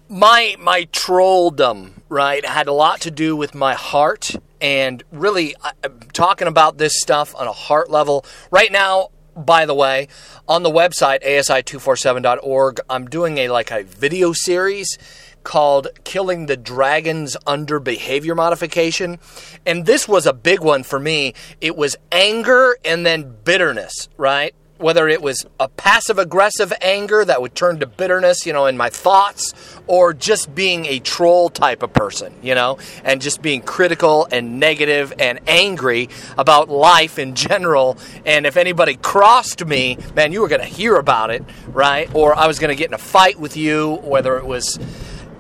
my 0.10 0.56
my 0.60 0.86
trolldom 0.86 1.92
right 2.10 2.44
had 2.44 2.68
a 2.68 2.74
lot 2.74 3.00
to 3.00 3.12
do 3.12 3.36
with 3.36 3.54
my 3.54 3.76
heart 3.76 4.36
and 4.60 5.04
really 5.12 5.56
I'm 5.84 6.00
talking 6.14 6.48
about 6.48 6.80
this 6.80 7.00
stuff 7.00 7.36
on 7.36 7.48
a 7.48 7.52
heart 7.52 7.92
level. 7.92 8.26
Right 8.50 8.72
now 8.72 9.10
by 9.36 9.68
the 9.68 9.76
way 9.76 10.08
on 10.48 10.64
the 10.64 10.72
website 10.72 11.24
asi247.org 11.24 12.82
i'm 12.90 13.06
doing 13.06 13.38
a 13.38 13.48
like 13.48 13.72
a 13.72 13.84
video 13.84 14.34
series 14.34 14.98
called 15.44 15.88
killing 16.04 16.48
the 16.48 16.58
dragons 16.58 17.38
under 17.48 17.80
behavior 17.80 18.36
modification. 18.36 19.20
And 19.66 19.86
this 19.86 20.08
was 20.08 20.26
a 20.26 20.34
big 20.34 20.60
one 20.60 20.84
for 20.84 21.00
me. 21.00 21.34
It 21.62 21.78
was 21.78 21.96
anger 22.12 22.78
and 22.84 23.06
then 23.06 23.38
bitterness 23.44 24.10
right 24.18 24.54
whether 24.80 25.10
it 25.10 25.22
was 25.22 25.46
a 25.60 25.68
passive 25.68 26.18
aggressive 26.18 26.74
anger 26.82 27.26
that 27.26 27.42
would 27.42 27.54
turn 27.54 27.80
to 27.80 27.86
bitterness, 27.86 28.46
you 28.46 28.54
know, 28.54 28.66
in 28.66 28.78
my 28.78 28.90
thoughts, 28.90 29.54
or 29.88 30.14
just 30.14 30.56
being 30.56 30.86
a 30.86 31.00
troll 31.00 31.50
type 31.50 31.84
of 31.84 31.92
person, 31.92 32.34
you 32.42 32.56
know, 32.56 32.78
and 33.04 33.22
just 33.22 33.42
being 33.42 33.62
critical 33.62 34.26
and 34.32 34.58
negative 34.60 35.14
and 35.20 35.40
angry 35.48 36.08
about 36.38 36.70
life 36.70 37.20
in 37.20 37.36
general. 37.36 37.98
And 38.26 38.46
if 38.46 38.56
anybody 38.56 38.96
crossed 38.96 39.66
me, 39.66 39.98
man, 40.16 40.32
you 40.32 40.40
were 40.40 40.48
going 40.48 40.62
to 40.62 40.68
hear 40.68 40.96
about 40.96 41.30
it, 41.30 41.44
right? 41.68 42.10
Or 42.16 42.34
I 42.34 42.48
was 42.48 42.58
going 42.58 42.70
to 42.70 42.76
get 42.76 42.88
in 42.88 42.94
a 42.94 42.98
fight 42.98 43.38
with 43.38 43.58
you, 43.58 43.96
whether 44.04 44.38
it 44.38 44.46
was, 44.46 44.80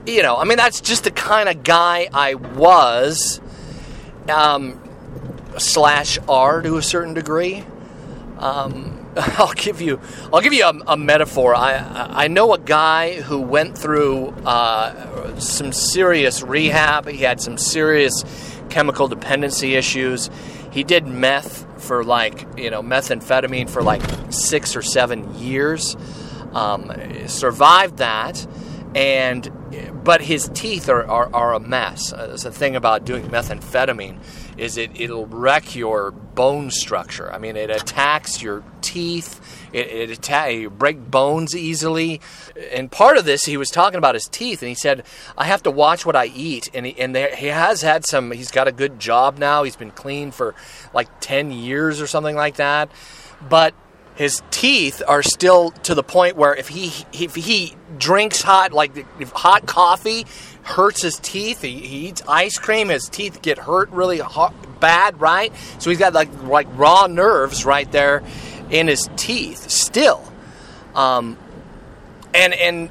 you 0.05 0.22
know, 0.22 0.36
I 0.36 0.43
mean, 0.43 0.58
that's 0.58 0.81
just 0.81 1.05
the 1.05 1.12
kind 1.12 1.48
of 1.48 1.63
guy 1.63 2.10
I 2.13 2.34
was, 2.34 3.39
um, 4.27 4.81
slash 5.58 6.19
are 6.27 6.62
to 6.62 6.75
a 6.75 6.84
certain 6.84 7.13
degree. 7.13 7.63
Um, 8.38 8.99
I'll 9.38 9.53
give 9.53 9.81
you 9.81 9.99
I'll 10.31 10.41
give 10.41 10.53
you 10.53 10.65
a, 10.65 10.73
a, 10.88 10.97
metaphor. 10.97 11.53
I 11.53 11.75
I 12.11 12.27
know 12.27 12.53
a 12.53 12.59
guy 12.59 13.19
who 13.21 13.41
went 13.41 13.77
through 13.77 14.29
uh, 14.45 15.38
some 15.39 15.73
serious 15.73 16.41
rehab. 16.41 17.07
He 17.07 17.17
had 17.17 17.41
some 17.41 17.57
serious 17.57 18.23
chemical 18.69 19.07
dependency 19.07 19.75
issues. 19.75 20.29
He 20.71 20.83
did 20.83 21.05
meth 21.05 21.65
for 21.83 22.03
like 22.03 22.47
you 22.57 22.69
know 22.69 22.81
methamphetamine 22.81 23.69
for 23.69 23.81
like 23.81 24.01
six 24.29 24.75
or 24.75 24.81
seven 24.81 25.35
years. 25.35 25.97
Um, 26.53 26.91
survived 27.27 27.97
that, 27.97 28.47
and 28.95 29.51
but 30.03 30.21
his 30.21 30.49
teeth 30.53 30.89
are, 30.89 31.05
are, 31.05 31.29
are 31.33 31.53
a 31.53 31.59
mess. 31.59 32.13
Uh, 32.13 32.38
a 32.45 32.51
thing 32.51 32.75
about 32.75 33.05
doing 33.05 33.25
methamphetamine 33.27 34.17
is 34.59 34.77
it 34.77 34.91
it'll 34.99 35.25
wreck 35.25 35.75
your 35.75 36.11
bone 36.11 36.69
structure. 36.69 37.31
I 37.31 37.37
mean, 37.37 37.55
it 37.55 37.69
attacks 37.69 38.41
your 38.41 38.63
teeth. 38.81 39.39
It, 39.71 39.87
it 40.09 40.53
you 40.53 40.69
break 40.69 41.09
bones 41.09 41.55
easily. 41.55 42.21
And 42.71 42.91
part 42.91 43.17
of 43.17 43.25
this, 43.25 43.45
he 43.45 43.55
was 43.55 43.69
talking 43.69 43.97
about 43.97 44.15
his 44.15 44.25
teeth, 44.25 44.61
and 44.61 44.69
he 44.69 44.75
said, 44.75 45.03
"I 45.37 45.45
have 45.45 45.63
to 45.63 45.71
watch 45.71 46.05
what 46.05 46.15
I 46.15 46.25
eat." 46.25 46.69
And 46.73 46.85
he 46.85 46.99
and 46.99 47.15
there, 47.15 47.35
he 47.35 47.47
has 47.47 47.81
had 47.81 48.05
some. 48.05 48.31
He's 48.31 48.51
got 48.51 48.67
a 48.67 48.71
good 48.71 48.99
job 48.99 49.37
now. 49.37 49.63
He's 49.63 49.75
been 49.75 49.91
clean 49.91 50.31
for 50.31 50.55
like 50.93 51.07
ten 51.19 51.51
years 51.51 52.01
or 52.01 52.07
something 52.07 52.35
like 52.35 52.55
that. 52.55 52.89
But 53.47 53.73
his 54.19 54.41
teeth 54.51 55.01
are 55.07 55.23
still 55.23 55.71
to 55.71 55.95
the 55.95 56.03
point 56.03 56.35
where 56.35 56.53
if 56.53 56.67
he 56.67 56.91
if 57.13 57.35
he 57.35 57.73
drinks 57.97 58.41
hot 58.41 58.73
like 58.73 58.91
hot 59.31 59.65
coffee 59.65 60.25
hurts 60.63 61.01
his 61.01 61.19
teeth 61.19 61.61
he, 61.61 61.79
he 61.79 62.07
eats 62.07 62.21
ice 62.27 62.57
cream 62.57 62.89
his 62.89 63.09
teeth 63.09 63.41
get 63.41 63.57
hurt 63.57 63.89
really 63.89 64.21
bad 64.79 65.19
right 65.19 65.51
so 65.79 65.89
he's 65.89 65.99
got 65.99 66.13
like 66.13 66.29
like 66.43 66.67
raw 66.73 67.07
nerves 67.07 67.65
right 67.65 67.91
there 67.91 68.23
in 68.69 68.87
his 68.87 69.09
teeth 69.15 69.69
still 69.69 70.23
um, 70.95 71.37
and 72.33 72.53
and 72.53 72.89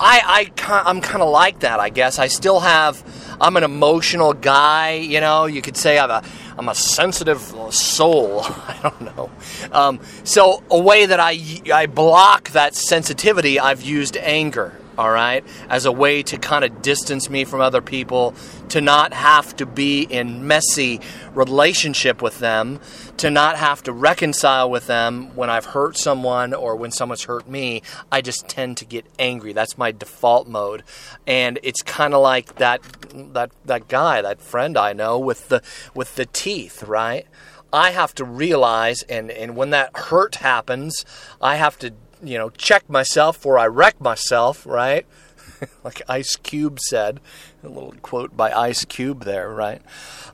I, 0.00 0.50
I 0.58 0.82
I'm 0.86 1.00
kind 1.00 1.22
of 1.22 1.30
like 1.30 1.60
that 1.60 1.80
I 1.80 1.88
guess 1.88 2.18
I 2.18 2.28
still 2.28 2.60
have 2.60 3.02
I'm 3.40 3.56
an 3.56 3.64
emotional 3.64 4.32
guy 4.32 4.94
you 4.94 5.20
know 5.20 5.46
you 5.46 5.62
could 5.62 5.76
say 5.76 5.98
I'm 5.98 6.10
a 6.10 6.22
I'm 6.58 6.68
a 6.68 6.74
sensitive 6.74 7.40
soul. 7.70 8.40
I 8.44 8.78
don't 8.82 9.16
know. 9.16 9.30
Um, 9.70 10.00
so 10.24 10.64
a 10.70 10.78
way 10.78 11.06
that 11.06 11.20
I 11.20 11.38
I 11.72 11.86
block 11.86 12.50
that 12.50 12.74
sensitivity, 12.74 13.60
I've 13.60 13.80
used 13.80 14.16
anger. 14.16 14.74
All 14.98 15.12
right, 15.12 15.44
as 15.68 15.86
a 15.86 15.92
way 15.92 16.24
to 16.24 16.38
kind 16.38 16.64
of 16.64 16.82
distance 16.82 17.30
me 17.30 17.44
from 17.44 17.60
other 17.60 17.80
people, 17.80 18.34
to 18.70 18.80
not 18.80 19.12
have 19.12 19.54
to 19.58 19.64
be 19.64 20.02
in 20.02 20.48
messy 20.48 21.00
relationship 21.34 22.20
with 22.20 22.40
them, 22.40 22.80
to 23.18 23.30
not 23.30 23.58
have 23.58 23.80
to 23.84 23.92
reconcile 23.92 24.68
with 24.68 24.88
them 24.88 25.36
when 25.36 25.50
I've 25.50 25.66
hurt 25.66 25.96
someone 25.96 26.52
or 26.52 26.74
when 26.74 26.90
someone's 26.90 27.22
hurt 27.22 27.48
me. 27.48 27.82
I 28.10 28.20
just 28.22 28.48
tend 28.48 28.76
to 28.78 28.84
get 28.84 29.06
angry. 29.20 29.52
That's 29.52 29.78
my 29.78 29.92
default 29.92 30.48
mode, 30.48 30.82
and 31.28 31.60
it's 31.62 31.80
kind 31.80 32.12
of 32.12 32.20
like 32.20 32.56
that 32.56 32.82
that 33.12 33.52
that 33.66 33.86
guy, 33.86 34.20
that 34.20 34.40
friend 34.40 34.76
I 34.76 34.94
know 34.94 35.16
with 35.16 35.48
the 35.48 35.62
with 35.94 36.16
the 36.16 36.26
teeth, 36.26 36.82
right? 36.82 37.24
I 37.72 37.92
have 37.92 38.16
to 38.16 38.24
realize, 38.24 39.02
and 39.02 39.30
and 39.30 39.54
when 39.54 39.70
that 39.70 39.96
hurt 39.96 40.36
happens, 40.36 41.04
I 41.40 41.54
have 41.54 41.78
to 41.78 41.92
you 42.22 42.38
know 42.38 42.50
check 42.50 42.88
myself 42.88 43.36
before 43.36 43.58
I 43.58 43.66
wreck 43.66 44.00
myself, 44.00 44.66
right? 44.66 45.06
like 45.84 46.02
Ice 46.08 46.36
Cube 46.36 46.78
said, 46.80 47.20
a 47.62 47.68
little 47.68 47.94
quote 48.02 48.36
by 48.36 48.52
Ice 48.52 48.84
Cube 48.84 49.24
there, 49.24 49.50
right? 49.50 49.82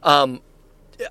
Um, 0.02 0.42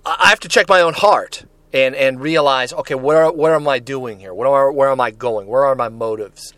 I 0.05 0.29
have 0.29 0.39
to 0.41 0.47
check 0.47 0.69
my 0.69 0.81
own 0.81 0.93
heart 0.93 1.45
and 1.73 1.95
and 1.95 2.19
realize, 2.19 2.73
okay, 2.73 2.95
where 2.95 3.31
where 3.31 3.55
am 3.55 3.67
I 3.67 3.79
doing 3.79 4.19
here? 4.19 4.33
Where 4.33 4.71
where 4.71 4.89
am 4.89 5.01
I 5.01 5.11
going? 5.11 5.47
Where 5.47 5.65
are 5.65 5.75
my 5.75 5.89
motives? 5.89 6.53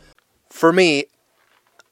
For 0.50 0.72
me, 0.72 1.05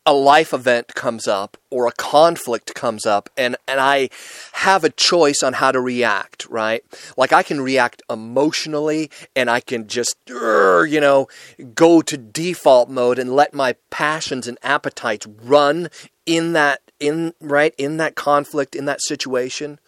a 0.05 0.13
life 0.13 0.53
event 0.53 0.95
comes 0.95 1.27
up 1.27 1.55
or 1.69 1.87
a 1.87 1.93
conflict 1.93 2.75
comes 2.75 3.05
up 3.05 3.29
and, 3.37 3.55
and 3.67 3.79
I 3.79 4.09
have 4.53 4.83
a 4.83 4.89
choice 4.89 5.41
on 5.41 5.53
how 5.53 5.71
to 5.71 5.79
react, 5.79 6.45
right? 6.47 6.83
Like 7.15 7.31
I 7.31 7.41
can 7.41 7.61
react 7.61 8.01
emotionally 8.09 9.09
and 9.35 9.49
I 9.49 9.61
can 9.61 9.87
just, 9.87 10.15
you 10.27 10.99
know, 10.99 11.27
go 11.73 12.01
to 12.01 12.17
default 12.17 12.89
mode 12.89 13.17
and 13.17 13.33
let 13.33 13.53
my 13.53 13.75
passions 13.89 14.45
and 14.47 14.57
appetites 14.61 15.25
run 15.25 15.89
in 16.25 16.51
that, 16.53 16.81
in, 16.99 17.33
right, 17.39 17.73
in 17.77 17.97
that 17.97 18.15
conflict, 18.15 18.75
in 18.75 18.85
that 18.85 19.01
situation. 19.01 19.79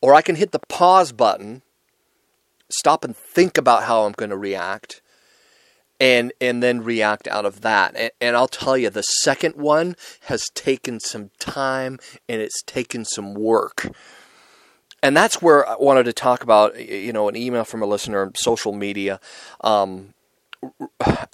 Or 0.00 0.12
I 0.12 0.22
can 0.22 0.34
hit 0.34 0.50
the 0.50 0.60
pause 0.68 1.12
button, 1.12 1.62
stop 2.68 3.04
and 3.04 3.16
think 3.16 3.56
about 3.56 3.84
how 3.84 4.04
I'm 4.04 4.12
going 4.12 4.30
to 4.30 4.36
react 4.36 5.00
and 6.00 6.32
and 6.40 6.62
then 6.62 6.82
react 6.82 7.26
out 7.28 7.44
of 7.44 7.62
that. 7.62 7.96
And, 7.96 8.10
and, 8.20 8.36
I'll 8.36 8.48
tell 8.48 8.76
you, 8.76 8.90
the 8.90 9.02
second 9.02 9.56
one 9.56 9.96
has 10.22 10.44
taken 10.54 11.00
some 11.00 11.30
time 11.38 11.98
and 12.28 12.40
it's 12.40 12.62
taken 12.62 13.04
some 13.04 13.34
work. 13.34 13.90
And 15.02 15.16
that's 15.16 15.40
where 15.40 15.68
I 15.68 15.76
wanted 15.76 16.04
to 16.04 16.12
talk 16.12 16.42
about, 16.42 16.78
you 16.80 17.12
know, 17.12 17.28
an 17.28 17.36
email 17.36 17.64
from 17.64 17.82
a 17.82 17.86
listener, 17.86 18.22
on 18.22 18.34
social 18.34 18.72
media. 18.72 19.20
Um, 19.60 20.14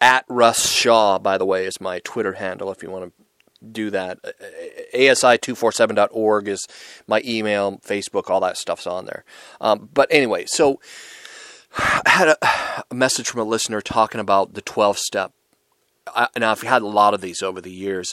at 0.01 0.25
Russ 0.29 0.69
Shaw, 0.69 1.19
by 1.19 1.39
the 1.39 1.47
way, 1.47 1.65
is 1.65 1.81
my 1.81 2.01
Twitter 2.01 2.35
handle 2.35 2.71
if 2.71 2.83
you 2.83 2.91
want 2.91 3.07
to 3.07 3.25
do 3.71 3.91
that. 3.91 4.19
ASI247.org 4.95 6.49
is 6.49 6.67
my 7.07 7.23
email, 7.25 7.79
Facebook, 7.79 8.29
all 8.29 8.41
that 8.41 8.57
stuff's 8.57 8.87
on 8.87 9.07
there. 9.07 9.25
Um, 9.61 9.89
but 9.93 10.09
anyway, 10.11 10.45
so 10.47 10.81
I 11.77 12.03
had 12.11 12.29
a, 12.29 12.85
a 12.91 12.95
message 12.95 13.29
from 13.29 13.41
a 13.41 13.45
listener 13.45 13.81
talking 13.81 14.21
about 14.21 14.55
the 14.55 14.63
12 14.63 14.99
step. 14.99 15.33
I, 16.07 16.29
now, 16.37 16.51
I've 16.51 16.63
had 16.63 16.83
a 16.83 16.87
lot 16.87 17.15
of 17.15 17.21
these 17.21 17.43
over 17.43 17.61
the 17.61 17.71
years, 17.71 18.13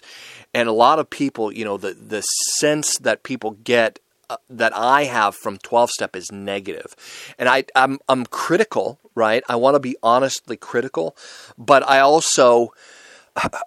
and 0.53 0.69
a 0.69 0.73
lot 0.73 0.99
of 0.99 1.09
people, 1.09 1.51
you 1.51 1.65
know, 1.65 1.77
the, 1.77 1.93
the 1.93 2.21
sense 2.21 2.97
that 2.99 3.23
people 3.23 3.51
get 3.63 3.99
uh, 4.29 4.37
that 4.47 4.75
I 4.75 5.05
have 5.05 5.35
from 5.35 5.57
12 5.57 5.89
step 5.89 6.15
is 6.15 6.31
negative. 6.31 6.95
And 7.39 7.49
I, 7.49 7.63
I'm, 7.75 7.97
I'm 8.07 8.27
critical, 8.27 8.99
right? 9.15 9.43
I 9.49 9.55
want 9.55 9.73
to 9.73 9.79
be 9.79 9.97
honestly 10.03 10.55
critical, 10.55 11.17
but 11.57 11.87
I 11.89 11.99
also 11.99 12.71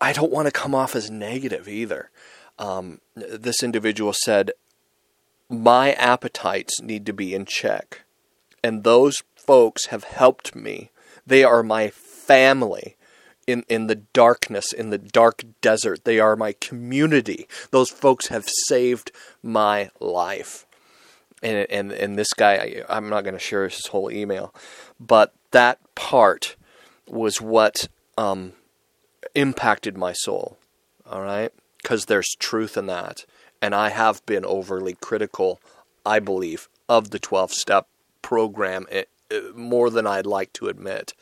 I 0.01 0.13
don't 0.13 0.33
want 0.33 0.47
to 0.47 0.53
come 0.53 0.75
off 0.75 0.97
as 0.97 1.11
negative 1.11 1.69
either. 1.69 2.11
Um, 2.59 3.01
this 3.15 3.63
individual 3.63 4.13
said, 4.13 4.53
"My 5.49 5.93
appetites 5.95 6.81
need 6.81 7.07
to 7.07 7.13
be 7.13 7.35
in 7.35 7.47
check." 7.47 8.03
And 8.63 8.85
those 8.85 9.23
folks 9.47 9.87
have 9.87 10.05
helped 10.05 10.55
me. 10.55 10.91
They 11.27 11.45
are 11.45 11.63
my 11.63 11.89
family 11.89 12.97
in, 13.47 13.65
in 13.69 13.87
the 13.87 13.97
darkness, 13.97 14.73
in 14.73 14.91
the 14.91 14.99
dark 14.99 15.45
desert. 15.61 16.05
They 16.05 16.19
are 16.19 16.37
my 16.37 16.53
community. 16.53 17.47
Those 17.71 17.91
folks 17.91 18.29
have 18.29 18.49
saved 18.67 19.11
my 19.43 19.91
life. 20.01 20.67
And, 21.43 21.67
and, 21.71 21.93
and 21.93 22.19
this 22.19 22.33
guy, 22.33 22.83
I'm 22.89 23.09
not 23.09 23.25
going 23.25 23.35
to 23.35 23.41
share 23.41 23.69
his 23.69 23.87
whole 23.87 24.11
email, 24.11 24.55
but 25.01 25.35
that 25.51 25.81
part 25.95 26.57
was 27.09 27.41
what 27.41 27.89
um, 28.17 28.53
impacted 29.35 29.97
my 29.97 30.13
soul. 30.13 30.57
All 31.11 31.23
right? 31.23 31.53
Because 31.83 32.07
there's 32.07 32.37
truth 32.39 32.77
in 32.77 32.87
that. 32.87 33.25
And 33.61 33.75
I 33.75 33.91
have 33.91 34.25
been 34.25 34.45
overly 34.45 34.95
critical, 34.95 35.61
I 36.07 36.21
believe, 36.21 36.69
of 36.89 37.11
the 37.11 37.19
12 37.19 37.53
step 37.53 37.89
program 38.23 38.87
eh, 38.91 39.05
more 39.55 39.91
than 39.91 40.07
I'd 40.07 40.27
like 40.27 40.53
to 40.55 40.69
admit. 40.69 41.15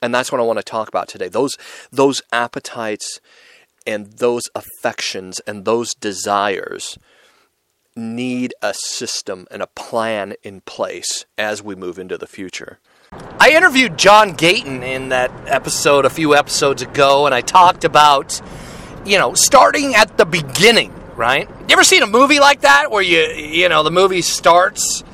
And 0.00 0.14
that's 0.14 0.32
what 0.32 0.40
I 0.40 0.44
want 0.44 0.58
to 0.58 0.64
talk 0.64 0.88
about 0.88 1.08
today. 1.08 1.28
Those 1.28 1.56
those 1.90 2.22
appetites 2.32 3.20
and 3.86 4.12
those 4.14 4.44
affections 4.54 5.40
and 5.40 5.64
those 5.64 5.94
desires 5.94 6.98
need 7.94 8.54
a 8.62 8.72
system 8.74 9.46
and 9.50 9.62
a 9.62 9.66
plan 9.66 10.34
in 10.42 10.60
place 10.62 11.24
as 11.36 11.62
we 11.62 11.74
move 11.74 11.98
into 11.98 12.16
the 12.16 12.26
future. 12.26 12.78
I 13.38 13.50
interviewed 13.50 13.98
John 13.98 14.32
Gayton 14.32 14.82
in 14.82 15.10
that 15.10 15.30
episode 15.46 16.04
a 16.06 16.10
few 16.10 16.34
episodes 16.34 16.80
ago, 16.80 17.26
and 17.26 17.34
I 17.34 17.42
talked 17.42 17.84
about, 17.84 18.40
you 19.04 19.18
know, 19.18 19.34
starting 19.34 19.94
at 19.94 20.16
the 20.16 20.24
beginning, 20.24 20.94
right? 21.14 21.48
You 21.48 21.66
ever 21.70 21.84
seen 21.84 22.02
a 22.02 22.06
movie 22.06 22.40
like 22.40 22.62
that 22.62 22.90
where 22.90 23.02
you, 23.02 23.20
you 23.20 23.68
know, 23.68 23.82
the 23.82 23.90
movie 23.90 24.22
starts 24.22 25.04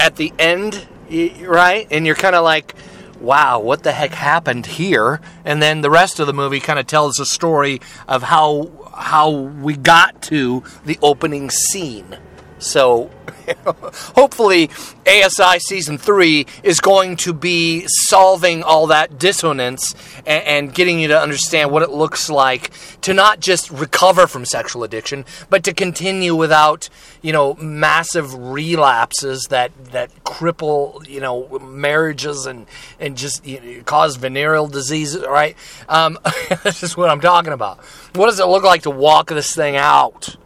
at 0.00 0.16
the 0.16 0.32
end, 0.38 0.88
right? 1.10 1.86
And 1.90 2.06
you're 2.06 2.14
kind 2.14 2.36
of 2.36 2.44
like, 2.44 2.74
wow, 3.20 3.60
what 3.60 3.82
the 3.82 3.92
heck 3.92 4.12
happened 4.12 4.66
here? 4.66 5.20
And 5.44 5.62
then 5.62 5.80
the 5.80 5.90
rest 5.90 6.20
of 6.20 6.26
the 6.26 6.32
movie 6.32 6.60
kind 6.60 6.78
of 6.78 6.86
tells 6.86 7.18
a 7.18 7.26
story 7.26 7.80
of 8.06 8.22
how 8.24 8.70
how 8.94 9.30
we 9.30 9.76
got 9.76 10.22
to 10.22 10.64
the 10.84 10.98
opening 11.02 11.50
scene. 11.50 12.18
So 12.58 13.10
hopefully 14.14 14.70
ASI 15.06 15.58
season 15.60 15.98
three 15.98 16.46
is 16.62 16.80
going 16.80 17.16
to 17.16 17.32
be 17.32 17.84
solving 17.86 18.62
all 18.62 18.86
that 18.88 19.18
dissonance 19.18 19.94
and, 20.26 20.44
and, 20.44 20.74
getting 20.74 21.00
you 21.00 21.08
to 21.08 21.18
understand 21.18 21.70
what 21.70 21.82
it 21.82 21.90
looks 21.90 22.28
like 22.28 22.70
to 23.00 23.14
not 23.14 23.40
just 23.40 23.70
recover 23.70 24.26
from 24.26 24.44
sexual 24.44 24.84
addiction, 24.84 25.24
but 25.48 25.64
to 25.64 25.72
continue 25.72 26.34
without, 26.34 26.88
you 27.22 27.32
know, 27.32 27.54
massive 27.54 28.34
relapses 28.34 29.44
that 29.50 29.72
that 29.92 30.10
cripple, 30.24 31.06
you 31.08 31.20
know, 31.20 31.58
marriages 31.60 32.46
and 32.46 32.66
and 33.00 33.16
just 33.16 33.46
you 33.46 33.60
know, 33.60 33.82
cause 33.84 34.16
venereal 34.16 34.66
diseases. 34.66 35.24
Right? 35.24 35.56
Um, 35.88 36.18
this 36.62 36.82
is 36.82 36.96
what 36.96 37.08
I'm 37.08 37.20
talking 37.20 37.52
about. 37.52 37.78
What 38.14 38.26
does 38.26 38.40
it 38.40 38.46
look 38.46 38.62
like 38.62 38.82
to 38.82 38.90
walk 38.90 39.28
this 39.28 39.54
thing 39.54 39.76
out? 39.76 40.36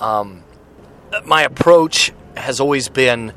Um, 0.00 0.42
my 1.24 1.42
approach 1.42 2.12
has 2.36 2.60
always 2.60 2.88
been 2.88 3.32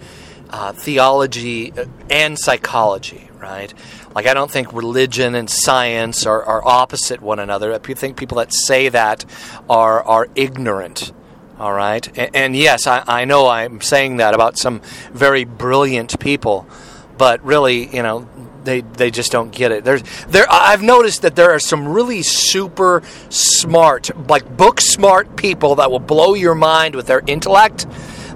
uh, 0.49 0.71
theology 0.71 1.73
and 2.09 2.37
psychology, 2.37 3.29
right? 3.39 3.73
Like, 4.15 4.27
I 4.27 4.33
don't 4.33 4.51
think 4.51 4.71
religion 4.71 5.33
and 5.33 5.49
science 5.49 6.25
are, 6.25 6.43
are 6.43 6.65
opposite 6.65 7.21
one 7.21 7.39
another. 7.39 7.73
I 7.73 7.79
think 7.79 8.17
people 8.17 8.37
that 8.37 8.53
say 8.53 8.89
that 8.89 9.25
are, 9.69 10.03
are 10.03 10.27
ignorant, 10.35 11.11
all 11.57 11.73
right? 11.73 12.07
And, 12.17 12.36
and 12.36 12.55
yes, 12.55 12.86
I, 12.86 13.03
I 13.07 13.25
know 13.25 13.47
I'm 13.47 13.81
saying 13.81 14.17
that 14.17 14.36
about 14.36 14.57
some 14.57 14.81
very 15.12 15.43
brilliant 15.43 16.19
people, 16.19 16.67
but 17.17 17.43
really, 17.43 17.93
you 17.95 18.04
know, 18.04 18.28
they 18.63 18.82
they 18.82 19.12
just 19.12 19.32
don't 19.32 19.52
get 19.52 19.71
it. 19.71 19.84
There's 19.84 20.04
there 20.28 20.45
I've 20.49 20.82
noticed 20.82 21.21
that 21.23 21.36
there 21.36 21.52
are 21.52 21.60
some 21.60 21.88
really 21.88 22.23
super 22.23 23.02
smart, 23.30 24.10
like 24.30 24.58
book 24.58 24.80
smart 24.82 25.36
people 25.36 25.76
that 25.76 25.91
will 25.91 25.99
blow 25.99 26.34
your 26.34 26.56
mind 26.56 26.95
with 26.95 27.08
their 27.08 27.21
intellect 27.28 27.86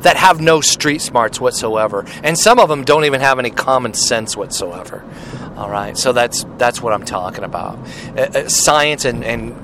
that 0.02 0.16
have 0.16 0.40
no 0.40 0.62
street 0.62 1.02
smarts 1.02 1.42
whatsoever, 1.42 2.06
and 2.24 2.38
some 2.38 2.60
of 2.60 2.70
them 2.70 2.84
don't 2.84 3.06
even 3.06 3.22
have 3.22 3.40
any 3.40 3.50
common 3.50 3.94
sense 3.94 4.38
whatsoever. 4.38 5.04
All 5.56 5.70
right, 5.70 5.98
so 5.98 6.14
that's 6.14 6.46
that's 6.58 6.82
what 6.82 6.94
I'm 6.94 7.06
talking 7.06 7.44
about. 7.44 7.80
Uh, 8.16 8.22
uh, 8.22 8.50
science 8.50 9.06
and, 9.06 9.24
and 9.24 9.56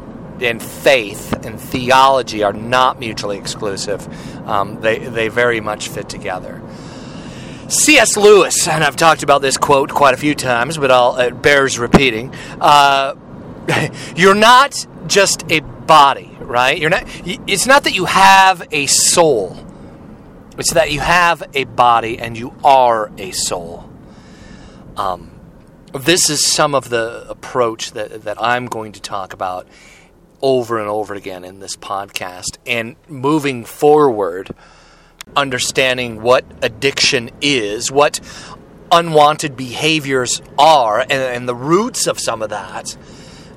and 0.41 0.61
faith 0.61 1.33
and 1.45 1.59
theology 1.59 2.43
are 2.43 2.53
not 2.53 2.99
mutually 2.99 3.37
exclusive. 3.37 4.07
Um, 4.47 4.81
they 4.81 4.97
they 4.97 5.27
very 5.27 5.61
much 5.61 5.89
fit 5.89 6.09
together. 6.09 6.61
C.S. 7.73 8.15
Lewis, 8.17 8.67
and 8.67 8.83
I've 8.83 8.95
talked 8.95 9.23
about 9.23 9.41
this 9.41 9.57
quote 9.57 9.89
quite 9.89 10.13
a 10.13 10.17
few 10.17 10.35
times, 10.35 10.77
but 10.77 10.91
I'll, 10.91 11.17
it 11.17 11.41
bears 11.41 11.79
repeating. 11.79 12.33
Uh, 12.61 13.15
you're 14.15 14.35
not 14.35 14.85
just 15.07 15.43
a 15.51 15.61
body, 15.61 16.37
right? 16.39 16.77
You're 16.77 16.91
not. 16.91 17.03
It's 17.25 17.65
not 17.65 17.83
that 17.85 17.95
you 17.95 18.05
have 18.05 18.67
a 18.71 18.85
soul. 18.85 19.57
It's 20.57 20.73
that 20.73 20.91
you 20.91 20.99
have 20.99 21.41
a 21.55 21.63
body 21.63 22.19
and 22.19 22.37
you 22.37 22.53
are 22.63 23.11
a 23.17 23.31
soul. 23.31 23.89
Um, 24.95 25.31
this 25.93 26.29
is 26.29 26.45
some 26.45 26.75
of 26.75 26.89
the 26.89 27.25
approach 27.27 27.93
that, 27.93 28.23
that 28.23 28.39
I'm 28.39 28.67
going 28.67 28.91
to 28.91 29.01
talk 29.01 29.33
about 29.33 29.67
over 30.43 30.79
and 30.79 30.87
over 30.87 31.15
again 31.15 31.43
in 31.43 31.59
this 31.59 31.75
podcast. 31.75 32.57
And 32.67 32.97
moving 33.07 33.65
forward, 33.65 34.53
understanding 35.35 36.21
what 36.21 36.45
addiction 36.61 37.29
is, 37.41 37.91
what 37.91 38.19
unwanted 38.91 39.57
behaviors 39.57 40.41
are, 40.57 40.99
and, 40.99 41.11
and 41.11 41.49
the 41.49 41.55
roots 41.55 42.07
of 42.07 42.19
some 42.19 42.41
of 42.41 42.49
that 42.49 42.95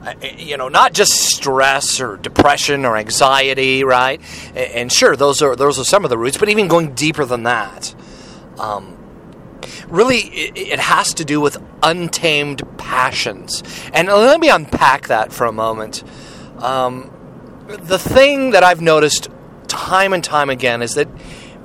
uh, 0.07 0.15
you 0.39 0.57
know, 0.57 0.69
not 0.69 0.93
just 0.93 1.11
stress 1.13 2.01
or 2.01 2.17
depression 2.17 2.85
or 2.85 2.97
anxiety, 2.97 3.83
right? 3.83 4.21
And 4.55 4.93
sure, 4.93 5.17
those 5.17 5.43
are 5.43 5.57
those 5.57 5.81
are 5.81 5.85
some 5.85 6.05
of 6.05 6.11
the 6.11 6.19
roots, 6.19 6.37
but 6.37 6.49
even 6.49 6.69
going 6.69 6.95
deeper 6.95 7.25
than 7.25 7.43
that, 7.43 7.93
um, 8.57 8.97
really, 9.89 10.19
it, 10.19 10.79
has 10.79 11.13
to 11.15 11.25
do 11.25 11.41
with 11.41 11.61
untamed 11.83 12.63
passions. 12.79 13.65
And 13.93 14.07
let 14.07 14.39
me 14.39 14.49
unpack 14.49 15.09
that 15.09 15.33
for 15.33 15.45
a 15.45 15.53
moment. 15.53 16.05
Um, 16.59 17.13
the 17.67 17.99
thing 17.99 18.51
that 18.51 18.63
I've 18.63 18.81
noticed 18.81 19.29
time 19.67 20.13
and 20.13 20.23
time 20.23 20.51
again 20.51 20.83
is 20.83 20.95
that 20.95 21.09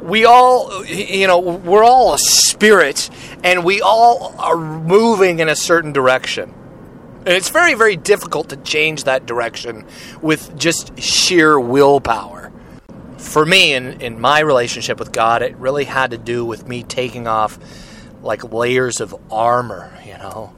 we 0.01 0.25
all, 0.25 0.85
you 0.85 1.27
know, 1.27 1.39
we're 1.39 1.83
all 1.83 2.13
a 2.13 2.19
spirit, 2.19 3.09
and 3.43 3.63
we 3.63 3.81
all 3.81 4.35
are 4.37 4.57
moving 4.57 5.39
in 5.39 5.49
a 5.49 5.55
certain 5.55 5.93
direction 5.93 6.53
and 7.23 7.35
it's 7.35 7.49
very, 7.49 7.75
very 7.75 7.95
difficult 7.95 8.49
to 8.49 8.57
change 8.57 9.03
that 9.03 9.27
direction 9.27 9.85
with 10.23 10.57
just 10.57 10.99
sheer 10.99 11.59
willpower. 11.59 12.51
For 13.19 13.45
me, 13.45 13.73
in, 13.73 14.01
in 14.01 14.19
my 14.19 14.39
relationship 14.39 14.97
with 14.97 15.11
God, 15.11 15.43
it 15.43 15.55
really 15.57 15.83
had 15.83 16.11
to 16.11 16.17
do 16.17 16.43
with 16.43 16.67
me 16.67 16.81
taking 16.81 17.27
off 17.27 17.59
like 18.23 18.51
layers 18.51 18.99
of 19.01 19.15
armor, 19.31 19.95
you 20.03 20.13
know. 20.13 20.55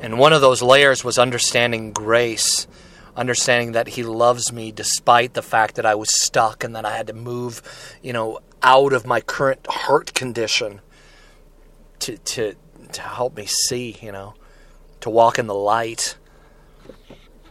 And 0.00 0.20
one 0.20 0.32
of 0.32 0.40
those 0.40 0.62
layers 0.62 1.02
was 1.02 1.18
understanding 1.18 1.92
grace, 1.92 2.68
understanding 3.16 3.72
that 3.72 3.88
He 3.88 4.04
loves 4.04 4.52
me 4.52 4.70
despite 4.70 5.34
the 5.34 5.42
fact 5.42 5.74
that 5.74 5.86
I 5.86 5.96
was 5.96 6.22
stuck 6.22 6.62
and 6.62 6.76
that 6.76 6.84
I 6.84 6.96
had 6.96 7.08
to 7.08 7.12
move, 7.12 7.60
you 8.02 8.12
know, 8.12 8.38
out 8.62 8.92
of 8.92 9.06
my 9.06 9.20
current 9.20 9.66
heart 9.68 10.14
condition 10.14 10.80
to, 12.00 12.16
to, 12.18 12.54
to 12.92 13.02
help 13.02 13.36
me 13.36 13.46
see, 13.46 13.96
you 14.00 14.12
know 14.12 14.34
to 15.02 15.10
walk 15.10 15.38
in 15.38 15.48
the 15.48 15.54
light, 15.54 16.16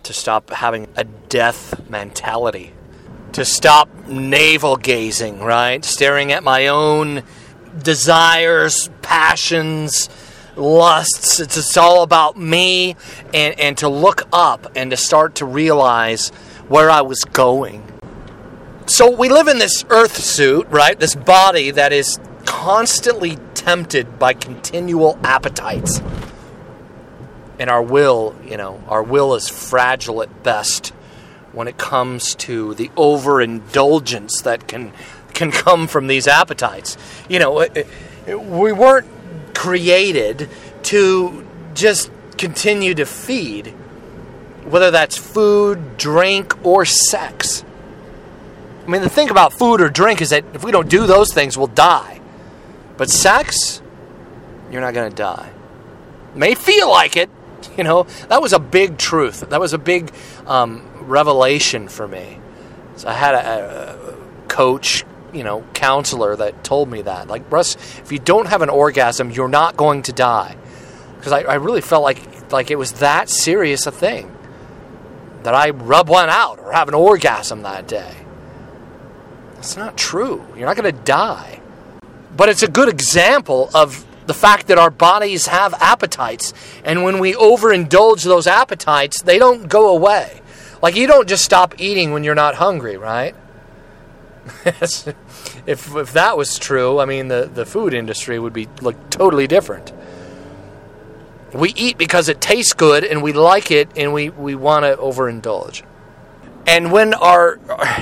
to 0.04 0.14
stop 0.14 0.50
having 0.50 0.88
a 0.96 1.04
death 1.04 1.90
mentality, 1.90 2.72
to 3.34 3.44
stop 3.44 3.94
navel 4.08 4.78
gazing, 4.78 5.40
right? 5.42 5.84
Staring 5.84 6.32
at 6.32 6.44
my 6.44 6.68
own 6.68 7.24
desires, 7.78 8.90
passions, 9.02 10.10
lusts. 10.56 11.42
It's, 11.42 11.58
it's 11.58 11.76
all 11.76 12.04
about 12.04 12.38
me, 12.38 12.96
and, 13.34 13.60
and 13.60 13.78
to 13.80 13.90
look 13.90 14.24
up 14.32 14.72
and 14.76 14.90
to 14.92 14.98
start 14.98 15.36
to 15.36 15.46
realize 15.46 16.30
where 16.70 16.90
I 16.90 17.02
was 17.02 17.26
going. 17.26 17.84
So 18.92 19.10
we 19.10 19.30
live 19.30 19.48
in 19.48 19.58
this 19.58 19.86
earth 19.90 20.18
suit, 20.18 20.68
right? 20.70 21.00
This 21.00 21.16
body 21.16 21.72
that 21.72 21.94
is 21.94 22.20
constantly 22.44 23.38
tempted 23.54 24.20
by 24.20 24.34
continual 24.34 25.18
appetites 25.24 26.02
and 27.58 27.70
our 27.70 27.82
will, 27.82 28.36
you 28.46 28.58
know, 28.58 28.84
our 28.90 29.02
will 29.02 29.34
is 29.36 29.48
fragile 29.48 30.22
at 30.22 30.44
best 30.44 30.90
when 31.54 31.70
it 31.70 31.78
comes 31.78 32.36
to 32.36 32.74
the 32.74 32.92
overindulgence 32.98 34.42
that 34.42 34.68
can 34.68 34.92
can 35.34 35.52
come 35.52 35.88
from 35.88 36.08
these 36.08 36.28
appetites. 36.28 36.98
You 37.30 37.40
know, 37.40 37.66
we 38.28 38.74
weren't 38.74 39.08
created 39.56 40.50
to 40.84 41.48
just 41.76 42.12
continue 42.38 42.94
to 42.96 43.06
feed, 43.06 43.68
whether 44.66 44.92
that's 44.92 45.16
food, 45.16 45.96
drink, 45.96 46.66
or 46.66 46.84
sex. 46.84 47.64
I 48.86 48.90
mean, 48.90 49.02
the 49.02 49.10
thing 49.10 49.30
about 49.30 49.54
food 49.54 49.82
or 49.82 49.90
drink 49.90 50.22
is 50.22 50.32
that 50.32 50.44
if 50.54 50.64
we 50.64 50.72
don't 50.72 50.90
do 50.90 51.06
those 51.06 51.34
things, 51.34 51.58
we'll 51.58 51.68
die. 51.68 52.20
But 52.98 53.10
sex, 53.10 53.82
you're 54.72 54.82
not 54.82 54.94
going 54.94 55.10
to 55.10 55.16
die. 55.16 55.52
May 56.34 56.56
feel 56.56 56.90
like 56.90 57.16
it, 57.16 57.30
you 57.78 57.84
know. 57.84 58.04
That 58.30 58.42
was 58.42 58.54
a 58.54 58.60
big 58.60 58.98
truth. 58.98 59.42
That 59.42 59.60
was 59.60 59.74
a 59.74 59.78
big 59.78 60.12
um, 60.48 60.88
revelation 61.02 61.88
for 61.88 62.08
me. 62.08 62.40
So 62.96 63.08
I 63.08 63.14
had 63.14 63.36
a, 63.36 63.98
a 63.98 64.48
coach, 64.48 65.04
you 65.34 65.44
know, 65.44 65.64
counselor 65.74 66.36
that 66.36 66.64
told 66.64 66.90
me 66.90 67.02
that. 67.04 67.28
Like, 67.28 67.50
Russ, 67.52 67.76
if 68.00 68.12
you 68.12 68.20
don't 68.20 68.48
have 68.48 68.62
an 68.62 68.70
orgasm, 68.70 69.32
you're 69.32 69.48
not 69.48 69.78
going 69.78 70.04
to 70.04 70.14
die. 70.14 70.58
Because 71.18 71.34
I, 71.34 71.42
I 71.42 71.56
really 71.56 71.82
felt 71.82 72.04
like 72.04 72.52
like 72.52 72.72
it 72.72 72.78
was 72.78 72.94
that 72.94 73.30
serious 73.30 73.88
a 73.88 73.92
thing 73.92 74.36
that 75.44 75.54
I 75.54 75.70
rub 75.70 76.10
one 76.10 76.30
out 76.30 76.60
or 76.60 76.74
have 76.74 76.88
an 76.88 76.94
orgasm 76.94 77.64
that 77.64 77.88
day. 77.88 78.21
That's 79.62 79.78
not 79.78 79.96
true. 79.96 80.44
You're 80.58 80.66
not 80.66 80.76
going 80.76 80.92
to 80.92 81.04
die. 81.04 81.62
But 82.36 82.50
it's 82.50 82.64
a 82.64 82.68
good 82.68 82.90
example 82.90 83.70
of 83.76 84.04
the 84.26 84.34
fact 84.34 84.66
that 84.70 84.80
our 84.80 84.90
bodies 84.90 85.46
have 85.46 85.76
appetites. 85.76 86.52
And 86.84 87.04
when 87.04 87.20
we 87.20 87.34
overindulge 87.34 88.24
those 88.24 88.48
appetites, 88.48 89.22
they 89.22 89.38
don't 89.38 89.70
go 89.70 89.96
away. 89.96 90.42
Like 90.82 90.96
you 90.96 91.06
don't 91.06 91.30
just 91.30 91.46
stop 91.46 91.80
eating 91.80 92.12
when 92.12 92.24
you're 92.24 92.34
not 92.34 92.56
hungry, 92.56 92.98
right? 92.98 93.36
if, 94.66 95.96
if 95.96 96.14
that 96.14 96.38
was 96.38 96.58
true, 96.58 96.98
I 96.98 97.06
mean, 97.06 97.28
the, 97.28 97.48
the 97.54 97.64
food 97.64 97.94
industry 97.94 98.40
would 98.40 98.54
be 98.54 98.68
look 98.82 99.12
totally 99.12 99.46
different. 99.46 99.94
We 101.54 101.70
eat 101.76 102.00
because 102.00 102.30
it 102.30 102.42
tastes 102.42 102.74
good 102.74 103.04
and 103.04 103.22
we 103.22 103.32
like 103.32 103.70
it 103.70 103.90
and 103.96 104.12
we, 104.12 104.32
we 104.32 104.56
want 104.56 104.86
to 104.86 104.96
overindulge. 104.96 105.84
And 106.68 106.92
when 106.92 107.14
our, 107.14 107.60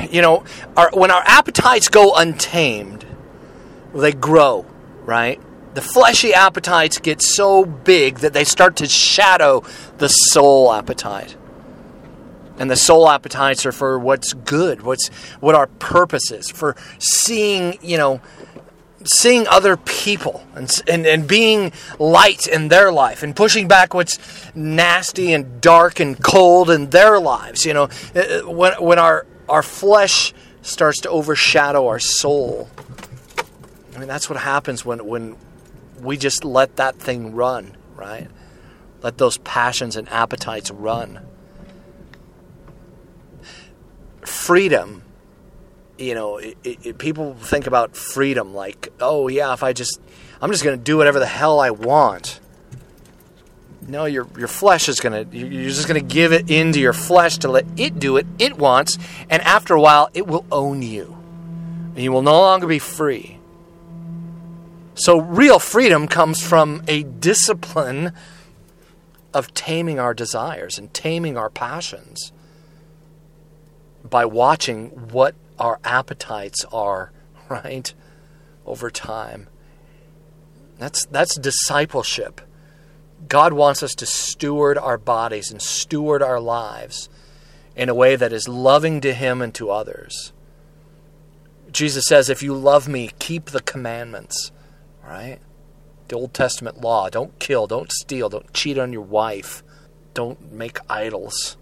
you 0.10 0.22
know, 0.22 0.44
our, 0.76 0.90
when 0.94 1.12
our 1.12 1.24
appetites 1.26 1.88
go 1.88 2.16
untamed, 2.16 3.06
they 3.94 4.12
grow, 4.12 4.66
right? 5.06 5.42
The 5.74 5.82
fleshy 5.82 6.34
appetites 6.34 6.98
get 6.98 7.22
so 7.22 7.66
big 7.66 8.20
that 8.20 8.34
they 8.34 8.44
start 8.44 8.76
to 8.78 8.88
shadow 8.88 9.64
the 9.98 10.10
soul 10.10 10.74
appetite. 10.74 11.38
And 12.58 12.70
the 12.70 12.76
soul 12.76 13.10
appetites 13.10 13.66
are 13.66 13.72
for 13.72 13.98
what's 13.98 14.34
good, 14.34 14.82
what's 14.82 15.08
what 15.40 15.56
our 15.56 15.68
purpose 15.68 16.30
is, 16.30 16.52
for 16.52 16.76
seeing, 16.98 17.78
you 17.82 17.98
know, 17.98 18.20
seeing 19.06 19.48
other 19.48 19.78
people 19.78 20.46
and, 20.56 20.70
and, 20.88 21.06
and 21.06 21.28
being 21.28 21.72
light 22.00 22.48
in 22.48 22.68
their 22.68 22.92
life 22.92 23.24
and 23.24 23.36
pushing 23.36 23.68
back 23.68 23.94
what's 23.94 24.20
nasty 24.54 25.34
and 25.34 25.62
dark 25.62 26.00
and 26.00 26.22
cold 26.22 26.70
in 26.70 26.90
their 26.90 27.20
lives. 27.20 27.66
You 27.66 27.74
know, 27.74 27.90
Uh, 28.16 28.20
uh, 28.20 28.42
when, 28.50 28.74
when 28.82 29.00
our, 29.00 29.26
our 29.48 29.64
flesh 29.64 30.34
starts 30.62 31.00
to 31.02 31.10
overshadow 31.10 31.88
our 31.88 32.00
soul, 32.00 32.70
I 33.96 34.00
mean, 34.00 34.08
that's 34.08 34.30
what 34.30 34.40
happens 34.40 34.86
when, 34.86 35.06
when 35.06 35.38
we 36.02 36.18
just 36.18 36.44
let 36.44 36.76
that 36.76 36.96
thing 36.96 37.34
run, 37.36 37.76
right? 37.96 38.28
Let 39.02 39.18
those 39.18 39.38
passions 39.38 39.96
and 39.96 40.10
appetites 40.10 40.72
run. 40.72 41.22
Freedom 44.22 45.04
you 46.00 46.16
know, 46.16 46.38
it, 46.38 46.58
it, 46.64 46.98
people 46.98 47.34
think 47.36 47.68
about 47.68 47.96
freedom 47.96 48.54
like, 48.54 48.92
oh 49.02 49.28
yeah, 49.28 49.54
if 49.54 49.64
I 49.64 49.74
just, 49.74 50.00
I'm 50.42 50.50
just 50.52 50.64
going 50.64 50.78
to 50.78 50.84
do 50.84 50.98
whatever 50.98 51.20
the 51.20 51.26
hell 51.26 51.60
I 51.60 51.72
want. 51.72 52.40
No, 53.88 54.06
your 54.06 54.28
your 54.38 54.48
flesh 54.48 54.88
is 54.88 55.00
going 55.00 55.30
to, 55.30 55.38
you're 55.38 55.70
just 55.70 55.88
going 55.88 56.00
to 56.00 56.14
give 56.14 56.32
it 56.32 56.50
into 56.50 56.80
your 56.80 56.94
flesh 56.94 57.40
to 57.40 57.50
let 57.50 57.66
it 57.76 58.00
do 58.00 58.18
it 58.18 58.28
it 58.38 58.58
wants, 58.58 58.98
and 59.30 59.42
after 59.42 59.74
a 59.74 59.82
while, 59.82 60.10
it 60.14 60.28
will 60.28 60.46
own 60.52 60.84
you, 60.84 61.18
and 61.96 61.98
you 61.98 62.12
will 62.12 62.22
no 62.22 62.40
longer 62.40 62.68
be 62.68 62.80
free. 62.80 63.40
So 64.94 65.20
real 65.20 65.60
freedom 65.60 66.08
comes 66.08 66.46
from 66.46 66.84
a 66.88 67.04
discipline 67.04 68.12
of 69.34 69.54
taming 69.54 70.00
our 70.00 70.14
desires 70.14 70.78
and 70.78 70.94
taming 70.94 71.36
our 71.38 71.50
passions 71.50 72.32
by 74.04 74.26
watching 74.26 74.90
what 74.90 75.36
our 75.60 75.80
appetites 75.84 76.66
are, 76.72 77.12
right? 77.50 77.94
Over 78.66 78.90
time. 78.90 79.48
That's 80.78 81.06
that's 81.06 81.36
discipleship. 81.36 82.42
God 83.28 83.52
wants 83.52 83.84
us 83.84 83.94
to 83.96 84.06
steward 84.06 84.78
our 84.78 84.98
bodies 84.98 85.52
and 85.52 85.62
steward 85.62 86.24
our 86.24 86.40
lives 86.40 87.10
in 87.76 87.90
a 87.90 87.94
way 87.94 88.16
that 88.16 88.32
is 88.32 88.48
loving 88.48 89.02
to 89.02 89.14
him 89.14 89.42
and 89.42 89.54
to 89.56 89.72
others. 89.72 90.32
Jesus 91.72 92.06
says, 92.06 92.30
"If 92.30 92.42
you 92.42 92.54
love 92.54 92.88
me, 92.88 93.12
keep 93.20 93.48
the 93.48 93.62
commandments." 93.62 94.52
Right? 95.04 95.40
The 96.08 96.16
Old 96.16 96.34
Testament 96.34 96.82
law, 96.82 97.10
don't 97.10 97.38
kill, 97.40 97.68
don't 97.68 97.92
steal, 97.92 98.30
don't 98.30 98.52
cheat 98.54 98.78
on 98.78 98.94
your 98.94 99.04
wife, 99.04 99.64
don't 100.14 100.52
make 100.52 100.80
idols. 100.90 101.58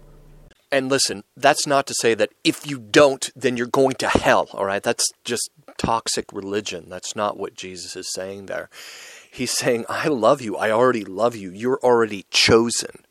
And 0.70 0.90
listen, 0.90 1.24
that's 1.36 1.66
not 1.66 1.86
to 1.86 1.94
say 1.94 2.14
that 2.14 2.32
if 2.44 2.66
you 2.66 2.78
don't, 2.78 3.30
then 3.34 3.56
you're 3.56 3.66
going 3.66 3.94
to 3.96 4.08
hell, 4.08 4.48
all 4.52 4.66
right? 4.66 4.82
That's 4.82 5.06
just 5.24 5.50
toxic 5.78 6.30
religion. 6.32 6.86
That's 6.88 7.16
not 7.16 7.38
what 7.38 7.54
Jesus 7.54 7.96
is 7.96 8.12
saying 8.12 8.46
there. 8.46 8.68
He's 9.30 9.52
saying, 9.52 9.86
I 9.88 10.08
love 10.08 10.42
you. 10.42 10.56
I 10.56 10.70
already 10.70 11.04
love 11.04 11.34
you. 11.34 11.50
You're 11.50 11.80
already 11.82 12.26
chosen. 12.30 13.04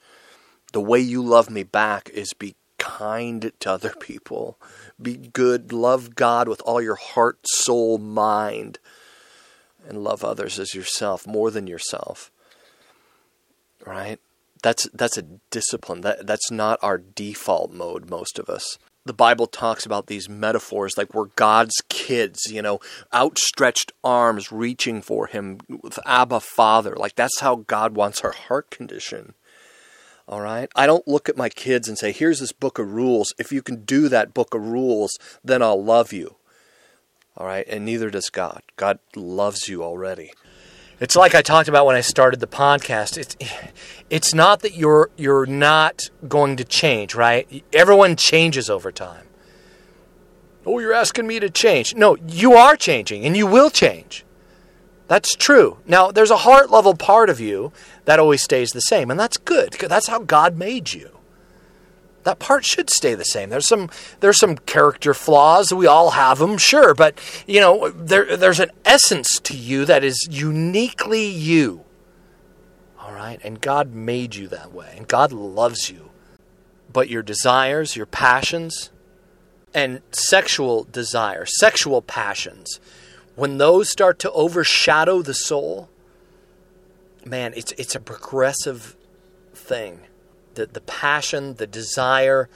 The 0.74 0.82
way 0.82 1.00
you 1.00 1.24
love 1.24 1.50
me 1.50 1.64
back 1.64 2.10
is 2.10 2.34
be 2.34 2.56
kind 2.78 3.52
to 3.60 3.72
other 3.72 3.94
people, 4.00 4.60
be 5.02 5.16
good, 5.18 5.74
love 5.74 6.16
God 6.16 6.48
with 6.48 6.62
all 6.62 6.82
your 6.82 6.96
heart, 6.96 7.40
soul, 7.46 7.98
mind, 7.98 8.78
and 9.88 10.04
love 10.04 10.24
others 10.24 10.60
as 10.60 10.76
yourself, 10.76 11.26
more 11.26 11.50
than 11.50 11.66
yourself. 11.66 12.30
Right? 13.86 14.20
That's 14.68 14.90
that's 14.94 15.18
a 15.18 15.24
discipline. 15.50 16.02
That 16.02 16.28
that's 16.28 16.52
not 16.52 16.78
our 16.82 16.98
default 16.98 17.72
mode. 17.72 18.10
Most 18.10 18.38
of 18.38 18.50
us. 18.50 18.78
The 19.06 19.14
Bible 19.14 19.48
talks 19.48 19.86
about 19.86 20.08
these 20.08 20.28
metaphors 20.28 20.98
like 20.98 21.14
we're 21.14 21.28
God's 21.38 21.82
kids, 21.88 22.52
you 22.52 22.62
know, 22.62 22.82
outstretched 23.14 23.94
arms 24.04 24.52
reaching 24.52 25.02
for 25.02 25.28
Him 25.28 25.60
with 25.70 25.98
Abba 26.06 26.42
Father. 26.42 26.94
Like 26.98 27.16
that's 27.16 27.40
how 27.40 27.56
God 27.56 27.96
wants 27.96 28.22
our 28.22 28.34
heart 28.34 28.70
condition. 28.70 29.34
All 30.28 30.42
right? 30.42 30.70
I 30.76 30.86
don't 30.86 31.08
look 31.08 31.30
at 31.30 31.38
my 31.38 31.48
kids 31.48 31.88
and 31.88 31.98
say, 31.98 32.12
here's 32.12 32.42
this 32.42 32.52
book 32.52 32.78
of 32.78 32.92
rules. 32.92 33.34
If 33.40 33.54
you 33.54 33.62
can 33.62 33.86
do 33.86 34.10
that 34.10 34.34
book 34.34 34.54
of 34.54 34.62
rules, 34.62 35.18
then 35.42 35.62
I'll 35.62 35.82
love 35.82 36.12
you. 36.12 36.36
All 37.38 37.48
right? 37.48 37.66
And 37.70 37.86
neither 37.86 38.10
does 38.10 38.30
God. 38.30 38.62
God 38.76 39.00
loves 39.16 39.70
you 39.70 39.84
already. 39.84 40.34
It's 41.00 41.16
like 41.16 41.36
I 41.36 41.42
talked 41.42 41.70
about 41.70 41.86
when 41.86 41.96
I 41.96 42.02
started 42.02 42.40
the 42.40 42.48
podcast. 42.48 43.18
It's 43.18 43.38
it's 44.10 44.34
not 44.34 44.62
that 44.62 44.74
you're 44.76 45.10
you're 45.16 45.46
not 45.46 46.10
going 46.28 46.58
to 46.58 46.64
change, 46.64 47.14
right? 47.14 47.64
Everyone 47.72 48.16
changes 48.16 48.70
over 48.70 48.92
time. 48.92 49.26
Oh, 50.66 50.80
you're 50.80 50.94
asking 50.94 51.28
me 51.28 51.40
to 51.40 51.50
change. 51.50 51.96
No, 51.96 52.18
you 52.28 52.54
are 52.54 52.76
changing 52.76 53.26
and 53.26 53.38
you 53.38 53.46
will 53.46 53.70
change. 53.70 54.26
That's 55.08 55.36
true. 55.36 55.78
Now, 55.86 56.12
there's 56.12 56.32
a 56.32 56.38
heart 56.38 56.70
level 56.70 56.94
part 56.94 57.30
of 57.30 57.40
you 57.40 57.72
that 58.06 58.20
always 58.20 58.44
stays 58.44 58.72
the 58.72 58.82
same, 58.82 59.10
and 59.10 59.20
that's 59.20 59.38
good 59.38 59.72
that's 59.80 60.08
how 60.08 60.20
God 60.20 60.58
made 60.58 60.94
you 60.94 61.17
that 62.28 62.40
part 62.40 62.66
should 62.66 62.90
stay 62.90 63.16
the 63.16 63.24
same. 63.24 63.50
There's 63.50 63.70
some 63.70 63.90
there's 64.20 64.38
some 64.38 64.58
character 64.58 65.14
flaws. 65.14 65.74
We 65.74 65.88
all 65.88 66.12
have 66.12 66.40
them, 66.40 66.58
sure, 66.58 66.94
but 66.94 67.18
you 67.48 67.62
know 67.62 67.88
there 67.90 68.36
there's 68.36 68.60
an 68.60 68.72
essence 68.84 69.40
to 69.40 69.56
you 69.56 69.86
that 69.86 70.04
is 70.04 70.28
uniquely 70.30 71.26
you. 71.26 71.86
All 73.00 73.14
right, 73.14 73.40
and 73.46 73.62
God 73.62 73.94
made 73.94 74.36
you 74.36 74.50
that 74.50 74.74
way, 74.74 74.94
and 74.98 75.08
God 75.08 75.32
loves 75.32 75.90
you. 75.90 76.10
But 76.92 77.08
your 77.08 77.24
desires, 77.24 77.96
your 77.96 78.06
passions, 78.06 78.92
and 79.74 80.02
sexual 80.12 80.84
desire, 80.84 81.46
sexual 81.46 82.02
passions, 82.02 82.82
when 83.36 83.58
those 83.58 83.90
start 83.90 84.20
to 84.20 84.32
overshadow 84.34 85.22
the 85.22 85.34
soul, 85.34 85.90
man, 87.24 87.54
it's 87.56 87.72
it's 87.78 87.96
a 87.96 88.02
progressive 88.02 88.98
thing 89.54 90.02
the, 90.58 90.66
the 90.66 90.82
passion, 90.82 91.54
the 91.56 91.68
desire, 91.68 92.50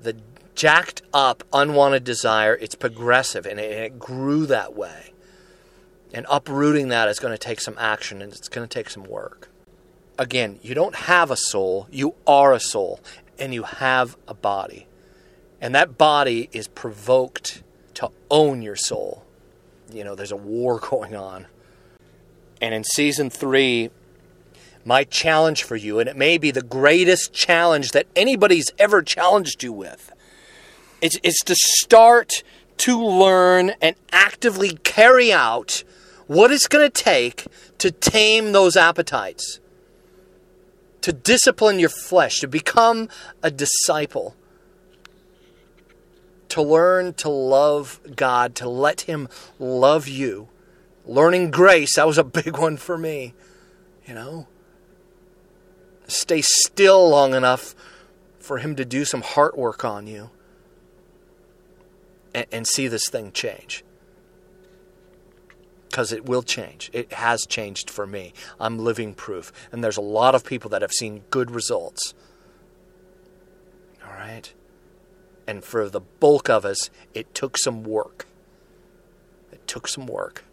the 0.00 0.16
jacked 0.54 1.02
up, 1.14 1.42
unwanted 1.52 2.04
desire, 2.04 2.54
it's 2.54 2.74
progressive 2.74 3.46
and 3.46 3.58
it, 3.58 3.72
and 3.72 3.84
it 3.84 3.98
grew 3.98 4.46
that 4.46 4.76
way. 4.76 5.12
And 6.12 6.26
uprooting 6.28 6.88
that 6.88 7.08
is 7.08 7.18
going 7.18 7.32
to 7.32 7.38
take 7.38 7.60
some 7.60 7.74
action 7.78 8.20
and 8.22 8.32
it's 8.32 8.48
going 8.48 8.68
to 8.68 8.72
take 8.72 8.90
some 8.90 9.04
work. 9.04 9.48
Again, 10.18 10.58
you 10.62 10.74
don't 10.74 10.94
have 10.94 11.30
a 11.30 11.36
soul, 11.36 11.88
you 11.90 12.14
are 12.26 12.52
a 12.52 12.60
soul, 12.60 13.00
and 13.38 13.54
you 13.54 13.62
have 13.62 14.16
a 14.26 14.34
body. 14.34 14.86
And 15.60 15.74
that 15.74 15.96
body 15.96 16.50
is 16.52 16.68
provoked 16.68 17.62
to 17.94 18.10
own 18.30 18.60
your 18.60 18.76
soul. 18.76 19.24
You 19.90 20.04
know, 20.04 20.14
there's 20.14 20.32
a 20.32 20.36
war 20.36 20.78
going 20.90 21.16
on. 21.16 21.46
And 22.60 22.74
in 22.74 22.84
season 22.84 23.30
three, 23.30 23.90
My 24.84 25.04
challenge 25.04 25.64
for 25.64 25.76
you, 25.76 25.98
and 25.98 26.08
it 26.08 26.16
may 26.16 26.38
be 26.38 26.50
the 26.50 26.62
greatest 26.62 27.32
challenge 27.32 27.92
that 27.92 28.06
anybody's 28.16 28.70
ever 28.78 29.02
challenged 29.02 29.62
you 29.62 29.72
with, 29.72 30.12
it's 31.00 31.42
to 31.44 31.54
start 31.54 32.42
to 32.78 33.04
learn 33.04 33.70
and 33.82 33.96
actively 34.12 34.78
carry 34.84 35.32
out 35.32 35.84
what 36.26 36.52
it's 36.52 36.68
going 36.68 36.88
to 36.88 37.02
take 37.02 37.46
to 37.78 37.90
tame 37.90 38.52
those 38.52 38.76
appetites, 38.76 39.60
to 41.00 41.12
discipline 41.12 41.78
your 41.78 41.88
flesh, 41.88 42.40
to 42.40 42.48
become 42.48 43.08
a 43.42 43.50
disciple, 43.50 44.36
to 46.48 46.62
learn 46.62 47.14
to 47.14 47.28
love 47.28 48.00
God, 48.16 48.54
to 48.56 48.68
let 48.68 49.02
Him 49.02 49.28
love 49.58 50.08
you. 50.08 50.48
Learning 51.04 51.50
grace, 51.50 51.96
that 51.96 52.06
was 52.06 52.18
a 52.18 52.24
big 52.42 52.56
one 52.58 52.76
for 52.76 52.98
me, 52.98 53.34
you 54.06 54.14
know. 54.14 54.46
Stay 56.08 56.40
still 56.42 57.08
long 57.08 57.34
enough 57.34 57.74
for 58.40 58.58
Him 58.58 58.74
to 58.76 58.84
do 58.84 59.04
some 59.04 59.22
heart 59.22 59.56
work 59.56 59.84
on 59.84 60.06
you 60.06 60.30
and, 62.34 62.46
and 62.50 62.66
see 62.66 62.88
this 62.88 63.08
thing 63.08 63.30
change. 63.30 63.84
Because 65.88 66.12
it 66.12 66.26
will 66.26 66.42
change. 66.42 66.90
It 66.92 67.12
has 67.12 67.46
changed 67.46 67.90
for 67.90 68.06
me. 68.06 68.32
I'm 68.58 68.78
living 68.78 69.14
proof. 69.14 69.52
And 69.70 69.84
there's 69.84 69.96
a 69.96 70.02
lot 70.02 70.34
of 70.34 70.44
people 70.44 70.70
that 70.70 70.82
have 70.82 70.92
seen 70.92 71.24
good 71.30 71.50
results. 71.50 72.14
All 74.04 74.12
right? 74.12 74.52
And 75.46 75.64
for 75.64 75.88
the 75.88 76.00
bulk 76.00 76.48
of 76.50 76.64
us, 76.64 76.90
it 77.14 77.34
took 77.34 77.56
some 77.56 77.84
work. 77.84 78.26
It 79.50 79.66
took 79.66 79.88
some 79.88 80.06
work. 80.06 80.44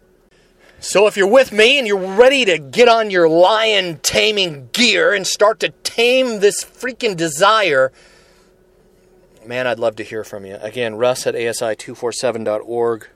So 0.78 1.06
if 1.06 1.16
you're 1.16 1.26
with 1.26 1.52
me 1.52 1.78
and 1.78 1.86
you're 1.86 2.16
ready 2.16 2.44
to 2.44 2.58
get 2.58 2.88
on 2.88 3.10
your 3.10 3.28
lion 3.28 3.98
taming 4.02 4.68
gear 4.72 5.14
and 5.14 5.26
start 5.26 5.58
to 5.60 5.70
tame 5.82 6.40
this 6.40 6.62
freaking 6.62 7.16
desire, 7.16 7.92
man, 9.46 9.66
I'd 9.66 9.78
love 9.78 9.96
to 9.96 10.02
hear 10.02 10.22
from 10.22 10.44
you. 10.44 10.56
Again, 10.56 10.96
russ 10.96 11.26
at 11.26 11.34
asi247.org. 11.34 13.08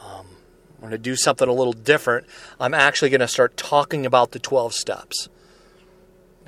Um, 0.00 0.26
I'm 0.74 0.80
going 0.80 0.90
to 0.92 0.98
do 0.98 1.14
something 1.14 1.46
a 1.46 1.52
little 1.52 1.74
different. 1.74 2.26
I'm 2.58 2.74
actually 2.74 3.10
going 3.10 3.20
to 3.20 3.28
start 3.28 3.56
talking 3.56 4.06
about 4.06 4.32
the 4.32 4.38
12 4.38 4.72
steps. 4.72 5.28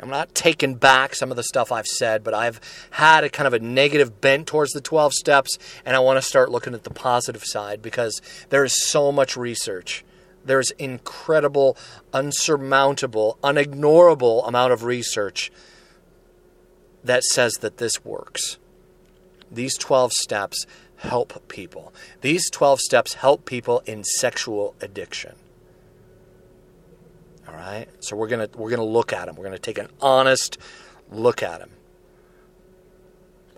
I'm 0.01 0.11
not 0.11 0.35
taking 0.35 0.75
back 0.75 1.15
some 1.15 1.31
of 1.31 1.37
the 1.37 1.43
stuff 1.43 1.73
I've 1.73 1.87
said, 1.87 2.23
but 2.23 2.35
I've 2.35 2.61
had 2.91 3.25
a 3.25 3.31
kind 3.31 3.47
of 3.47 3.55
a 3.55 3.59
negative 3.59 4.21
bent 4.21 4.47
towards 4.47 4.73
the 4.73 4.81
12 4.81 5.15
steps, 5.15 5.59
and 5.85 5.97
I 5.97 6.01
want 6.01 6.19
to 6.19 6.23
start 6.23 6.51
looking 6.51 6.75
at 6.75 6.85
the 6.85 6.91
positive 6.91 7.45
side 7.45 7.81
because 7.81 8.21
there 8.51 8.65
is 8.65 8.75
so 8.87 9.11
much 9.11 9.37
research. 9.37 10.05
There's 10.47 10.71
incredible, 10.73 11.77
unsurmountable, 12.13 13.39
unignorable 13.43 14.47
amount 14.47 14.73
of 14.73 14.85
research 14.85 15.51
that 17.05 17.23
says 17.25 17.55
that 17.61 17.79
this 17.79 18.05
works. 18.05 18.59
These 19.51 19.77
12 19.77 20.13
steps 20.13 20.67
help 20.97 21.49
people. 21.49 21.93
These 22.21 22.51
12 22.51 22.81
steps 22.81 23.15
help 23.15 23.45
people 23.45 23.83
in 23.87 24.05
sexual 24.05 24.75
addiction. 24.81 25.35
All 27.49 27.55
right? 27.55 27.87
So 28.01 28.17
we're 28.17 28.29
going 28.29 28.49
to 28.49 28.59
we're 28.59 28.71
going 28.71 28.81
to 28.81 28.85
look 28.85 29.13
at 29.13 29.27
them. 29.27 29.37
We're 29.37 29.45
going 29.45 29.57
to 29.57 29.63
take 29.63 29.79
an 29.79 29.89
honest 30.01 30.59
look 31.11 31.43
at 31.43 31.61
them. 31.61 31.71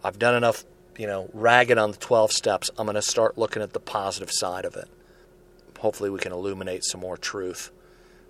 I've 0.04 0.18
done 0.18 0.34
enough, 0.34 0.64
you 0.96 1.06
know, 1.06 1.28
ragging 1.32 1.78
on 1.78 1.90
the 1.90 1.96
12 1.96 2.32
steps. 2.32 2.70
I'm 2.78 2.86
going 2.86 2.94
to 2.94 3.02
start 3.02 3.38
looking 3.38 3.62
at 3.62 3.72
the 3.72 3.80
positive 3.80 4.30
side 4.30 4.64
of 4.64 4.76
it. 4.76 4.88
Hopefully 5.78 6.10
we 6.10 6.18
can 6.18 6.32
illuminate 6.32 6.84
some 6.84 7.00
more 7.00 7.16
truth. 7.16 7.70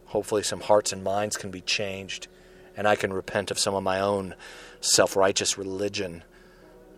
Hopefully 0.07 0.43
some 0.43 0.61
hearts 0.61 0.93
and 0.93 1.05
minds 1.05 1.37
can 1.37 1.51
be 1.51 1.61
changed 1.61 2.29
and 2.79 2.87
I 2.87 2.95
can 2.95 3.13
repent 3.13 3.51
of 3.51 3.59
some 3.59 3.75
of 3.75 3.83
my 3.83 3.99
own 3.99 4.37
self-righteous 4.81 5.59
religion 5.59 6.23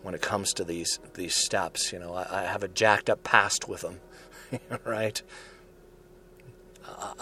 when 0.03 0.15
it 0.15 0.21
comes 0.21 0.53
to 0.53 0.65
these 0.65 1.01
these 1.15 1.35
steps. 1.35 1.91
You 1.91 1.99
know, 1.99 2.13
I, 2.13 2.43
I 2.43 2.43
have 2.43 2.63
a 2.63 2.69
jacked 2.69 3.09
up 3.09 3.25
past 3.25 3.67
with 3.67 3.81
them, 3.81 4.01
right? 4.85 5.23
I, 6.87 7.13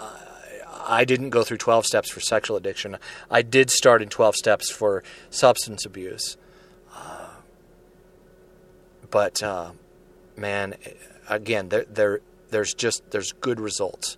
I 0.87 1.05
didn't 1.05 1.29
go 1.29 1.43
through 1.43 1.57
12 1.57 1.85
steps 1.85 2.09
for 2.09 2.19
sexual 2.19 2.57
addiction. 2.57 2.97
I 3.31 3.43
did 3.43 3.71
start 3.71 4.01
in 4.01 4.09
12 4.09 4.35
steps 4.35 4.69
for 4.69 5.03
substance 5.29 5.85
abuse. 5.85 6.35
Uh, 6.93 7.29
but 9.09 9.41
uh, 9.41 9.71
man, 10.35 10.75
again, 11.29 11.69
there, 11.69 11.85
there 11.85 12.19
there's 12.51 12.73
just 12.73 13.11
there's 13.11 13.31
good 13.31 13.59
results. 13.59 14.17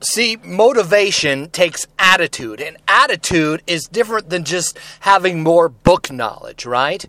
See, 0.00 0.36
motivation 0.44 1.50
takes 1.50 1.86
attitude, 1.98 2.60
and 2.60 2.76
attitude 2.86 3.62
is 3.66 3.88
different 3.88 4.30
than 4.30 4.44
just 4.44 4.78
having 5.00 5.42
more 5.42 5.68
book 5.68 6.12
knowledge, 6.12 6.64
right? 6.64 7.04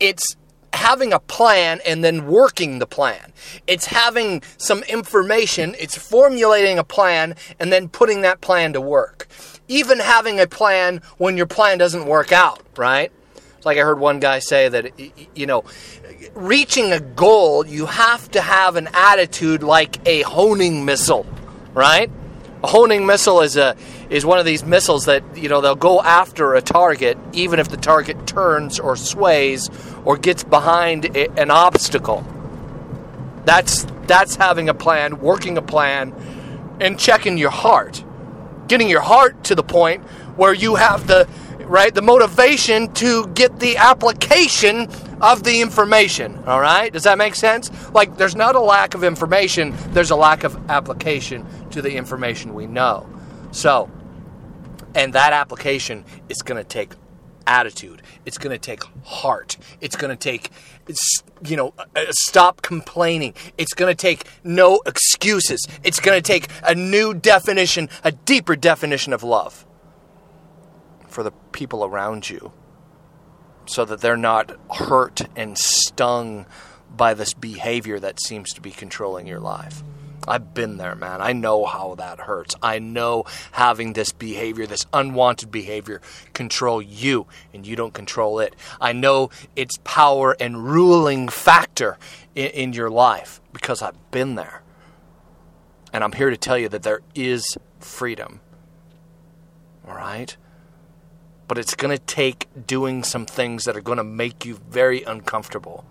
It's 0.00 0.36
having 0.74 1.12
a 1.12 1.20
plan 1.20 1.80
and 1.86 2.02
then 2.02 2.26
working 2.26 2.78
the 2.78 2.86
plan. 2.86 3.32
It's 3.66 3.86
having 3.86 4.42
some 4.56 4.82
information, 4.84 5.74
it's 5.78 5.96
formulating 5.96 6.78
a 6.78 6.84
plan 6.84 7.36
and 7.60 7.72
then 7.72 7.88
putting 7.88 8.22
that 8.22 8.40
plan 8.40 8.72
to 8.72 8.80
work. 8.80 9.28
Even 9.68 9.98
having 9.98 10.40
a 10.40 10.46
plan 10.46 11.00
when 11.18 11.36
your 11.36 11.46
plan 11.46 11.78
doesn't 11.78 12.06
work 12.06 12.32
out, 12.32 12.62
right? 12.76 13.12
Like 13.64 13.78
I 13.78 13.80
heard 13.80 13.98
one 13.98 14.20
guy 14.20 14.40
say 14.40 14.68
that, 14.68 14.92
you 15.34 15.46
know, 15.46 15.64
reaching 16.34 16.92
a 16.92 17.00
goal, 17.00 17.66
you 17.66 17.86
have 17.86 18.30
to 18.32 18.40
have 18.40 18.76
an 18.76 18.88
attitude 18.92 19.62
like 19.62 20.06
a 20.06 20.22
honing 20.22 20.84
missile 20.84 21.26
right? 21.74 22.10
A 22.62 22.66
honing 22.66 23.04
missile 23.04 23.42
is 23.42 23.56
a 23.56 23.76
is 24.08 24.24
one 24.24 24.38
of 24.38 24.46
these 24.46 24.64
missiles 24.64 25.04
that 25.04 25.22
you 25.36 25.48
know 25.48 25.60
they'll 25.60 25.74
go 25.74 26.00
after 26.00 26.54
a 26.54 26.62
target 26.62 27.18
even 27.32 27.58
if 27.58 27.68
the 27.68 27.76
target 27.76 28.26
turns 28.26 28.78
or 28.78 28.96
sways 28.96 29.68
or 30.04 30.16
gets 30.16 30.44
behind 30.44 31.16
an 31.16 31.50
obstacle. 31.50 32.24
That's 33.44 33.84
that's 34.06 34.36
having 34.36 34.68
a 34.68 34.74
plan, 34.74 35.20
working 35.20 35.58
a 35.58 35.62
plan, 35.62 36.14
and 36.80 36.98
checking 36.98 37.36
your 37.36 37.50
heart, 37.50 38.02
getting 38.68 38.88
your 38.88 39.02
heart 39.02 39.44
to 39.44 39.54
the 39.54 39.62
point 39.62 40.02
where 40.36 40.54
you 40.54 40.76
have 40.76 41.06
the 41.06 41.28
right 41.66 41.94
the 41.94 42.02
motivation 42.02 42.92
to 42.94 43.26
get 43.28 43.58
the 43.58 43.76
application 43.76 44.88
of 45.20 45.44
the 45.44 45.60
information. 45.60 46.42
All 46.46 46.60
right? 46.60 46.92
Does 46.92 47.04
that 47.04 47.18
make 47.18 47.34
sense? 47.34 47.70
Like, 47.92 48.16
there's 48.16 48.36
not 48.36 48.54
a 48.54 48.60
lack 48.60 48.94
of 48.94 49.04
information, 49.04 49.74
there's 49.88 50.10
a 50.10 50.16
lack 50.16 50.44
of 50.44 50.70
application 50.70 51.46
to 51.70 51.82
the 51.82 51.94
information 51.96 52.54
we 52.54 52.66
know. 52.66 53.08
So, 53.50 53.90
and 54.94 55.12
that 55.12 55.32
application 55.32 56.04
is 56.28 56.42
going 56.42 56.62
to 56.62 56.68
take 56.68 56.92
attitude. 57.46 58.02
It's 58.24 58.38
going 58.38 58.52
to 58.52 58.58
take 58.58 58.82
heart. 59.04 59.56
It's 59.80 59.96
going 59.96 60.16
to 60.16 60.16
take, 60.16 60.50
you 61.44 61.56
know, 61.56 61.74
stop 62.10 62.62
complaining. 62.62 63.34
It's 63.58 63.74
going 63.74 63.90
to 63.90 64.00
take 64.00 64.24
no 64.42 64.80
excuses. 64.86 65.66
It's 65.82 66.00
going 66.00 66.16
to 66.16 66.22
take 66.22 66.48
a 66.62 66.74
new 66.74 67.14
definition, 67.14 67.88
a 68.02 68.12
deeper 68.12 68.56
definition 68.56 69.12
of 69.12 69.22
love 69.22 69.66
for 71.06 71.22
the 71.22 71.32
people 71.52 71.84
around 71.84 72.28
you 72.28 72.52
so 73.66 73.84
that 73.84 74.00
they're 74.00 74.16
not 74.16 74.56
hurt 74.72 75.22
and 75.36 75.56
stung 75.58 76.46
by 76.96 77.14
this 77.14 77.34
behavior 77.34 77.98
that 77.98 78.20
seems 78.20 78.52
to 78.52 78.60
be 78.60 78.70
controlling 78.70 79.26
your 79.26 79.40
life. 79.40 79.82
I've 80.26 80.54
been 80.54 80.78
there, 80.78 80.94
man. 80.94 81.20
I 81.20 81.32
know 81.32 81.64
how 81.64 81.96
that 81.96 82.20
hurts. 82.20 82.54
I 82.62 82.78
know 82.78 83.24
having 83.52 83.92
this 83.92 84.12
behavior, 84.12 84.66
this 84.66 84.86
unwanted 84.92 85.50
behavior, 85.50 86.00
control 86.32 86.80
you 86.80 87.26
and 87.52 87.66
you 87.66 87.76
don't 87.76 87.92
control 87.92 88.40
it. 88.40 88.54
I 88.80 88.92
know 88.92 89.30
its 89.54 89.78
power 89.84 90.36
and 90.40 90.64
ruling 90.64 91.28
factor 91.28 91.98
in, 92.34 92.46
in 92.46 92.72
your 92.72 92.90
life 92.90 93.40
because 93.52 93.82
I've 93.82 94.10
been 94.10 94.34
there. 94.34 94.62
And 95.92 96.02
I'm 96.02 96.12
here 96.12 96.30
to 96.30 96.36
tell 96.36 96.58
you 96.58 96.68
that 96.70 96.82
there 96.82 97.02
is 97.14 97.56
freedom. 97.78 98.40
All 99.86 99.94
right? 99.94 100.36
But 101.46 101.58
it's 101.58 101.74
going 101.74 101.96
to 101.96 102.02
take 102.02 102.48
doing 102.66 103.02
some 103.02 103.26
things 103.26 103.64
that 103.64 103.76
are 103.76 103.82
going 103.82 103.98
to 103.98 104.04
make 104.04 104.44
you 104.44 104.58
very 104.70 105.02
uncomfortable. 105.02 105.84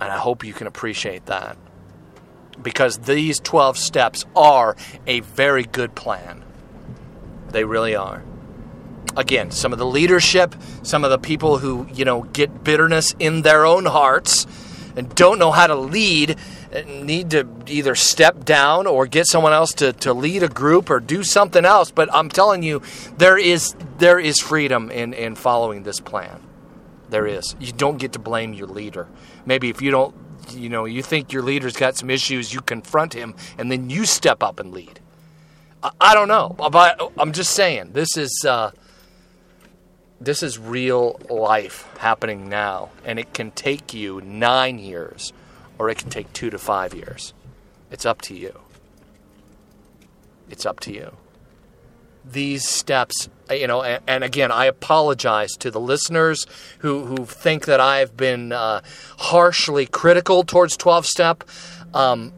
And 0.00 0.10
I 0.10 0.18
hope 0.18 0.44
you 0.44 0.52
can 0.52 0.66
appreciate 0.66 1.26
that. 1.26 1.56
Because 2.62 2.98
these 2.98 3.40
12 3.40 3.76
steps 3.76 4.24
are 4.36 4.76
a 5.06 5.20
very 5.20 5.64
good 5.64 5.94
plan. 5.94 6.44
They 7.48 7.64
really 7.64 7.96
are. 7.96 8.22
Again, 9.16 9.50
some 9.50 9.72
of 9.72 9.78
the 9.78 9.86
leadership, 9.86 10.54
some 10.82 11.04
of 11.04 11.10
the 11.10 11.18
people 11.18 11.58
who, 11.58 11.86
you 11.92 12.04
know, 12.04 12.22
get 12.22 12.64
bitterness 12.64 13.14
in 13.18 13.42
their 13.42 13.64
own 13.66 13.86
hearts 13.86 14.46
and 14.96 15.12
don't 15.14 15.38
know 15.38 15.50
how 15.50 15.66
to 15.66 15.74
lead 15.74 16.36
need 16.82 17.30
to 17.30 17.48
either 17.66 17.94
step 17.94 18.44
down 18.44 18.86
or 18.86 19.06
get 19.06 19.26
someone 19.26 19.52
else 19.52 19.72
to, 19.74 19.92
to 19.94 20.12
lead 20.12 20.42
a 20.42 20.48
group 20.48 20.90
or 20.90 21.00
do 21.00 21.22
something 21.22 21.64
else. 21.64 21.90
But 21.90 22.12
I'm 22.12 22.28
telling 22.28 22.62
you, 22.62 22.82
there 23.16 23.38
is 23.38 23.74
there 23.98 24.18
is 24.18 24.40
freedom 24.40 24.90
in, 24.90 25.14
in 25.14 25.36
following 25.36 25.84
this 25.84 26.00
plan. 26.00 26.40
There 27.10 27.26
is. 27.26 27.54
You 27.60 27.72
don't 27.72 27.98
get 27.98 28.12
to 28.14 28.18
blame 28.18 28.54
your 28.54 28.66
leader. 28.66 29.08
Maybe 29.46 29.70
if 29.70 29.80
you 29.80 29.90
don't 29.90 30.14
you 30.50 30.68
know, 30.68 30.84
you 30.84 31.02
think 31.02 31.32
your 31.32 31.42
leader's 31.42 31.76
got 31.76 31.96
some 31.96 32.10
issues, 32.10 32.52
you 32.52 32.60
confront 32.60 33.14
him 33.14 33.34
and 33.56 33.70
then 33.70 33.88
you 33.88 34.04
step 34.04 34.42
up 34.42 34.60
and 34.60 34.72
lead. 34.72 35.00
I, 35.82 35.90
I 36.00 36.14
don't 36.14 36.28
know, 36.28 36.54
but 36.58 37.12
I'm 37.16 37.32
just 37.32 37.52
saying 37.52 37.92
this 37.92 38.16
is 38.16 38.44
uh, 38.46 38.72
this 40.20 40.42
is 40.42 40.58
real 40.58 41.20
life 41.28 41.88
happening 41.98 42.48
now, 42.48 42.90
and 43.04 43.18
it 43.18 43.34
can 43.34 43.50
take 43.50 43.92
you 43.92 44.20
nine 44.22 44.78
years, 44.78 45.32
or 45.78 45.88
it 45.90 45.98
can 45.98 46.10
take 46.10 46.32
two 46.32 46.50
to 46.50 46.58
five 46.58 46.94
years. 46.94 47.32
It's 47.90 48.06
up 48.06 48.20
to 48.22 48.34
you. 48.34 48.58
It's 50.50 50.66
up 50.66 50.80
to 50.80 50.92
you. 50.92 51.16
These 52.24 52.66
steps, 52.66 53.28
you 53.50 53.66
know, 53.66 53.82
and, 53.82 54.02
and 54.06 54.24
again, 54.24 54.50
I 54.50 54.66
apologize 54.66 55.52
to 55.58 55.70
the 55.70 55.80
listeners 55.80 56.46
who, 56.78 57.04
who 57.04 57.24
think 57.26 57.66
that 57.66 57.80
I've 57.80 58.16
been 58.16 58.52
uh, 58.52 58.80
harshly 59.18 59.86
critical 59.86 60.42
towards 60.42 60.76
12 60.76 61.06
step. 61.06 61.44
Um, 61.92 62.32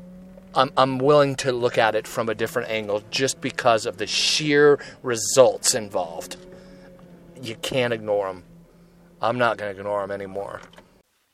I'm, 0.55 0.73
I'm 0.77 0.99
willing 0.99 1.37
to 1.37 1.53
look 1.53 1.79
at 1.79 1.95
it 1.95 2.07
from 2.07 2.29
a 2.29 2.35
different 2.35 2.71
angle 2.71 3.03
just 3.11 3.41
because 3.41 3.87
of 3.87 3.99
the 3.99 4.07
sheer 4.07 4.81
results 5.03 5.75
involved. 5.75 6.37
You 7.41 7.55
can't 7.57 7.93
ignore 7.93 8.29
them. 8.29 8.43
I'm 9.21 9.39
not 9.39 9.59
going 9.59 9.73
to 9.73 9.79
ignore 9.79 10.01
them 10.01 10.11
anymore. 10.11 10.61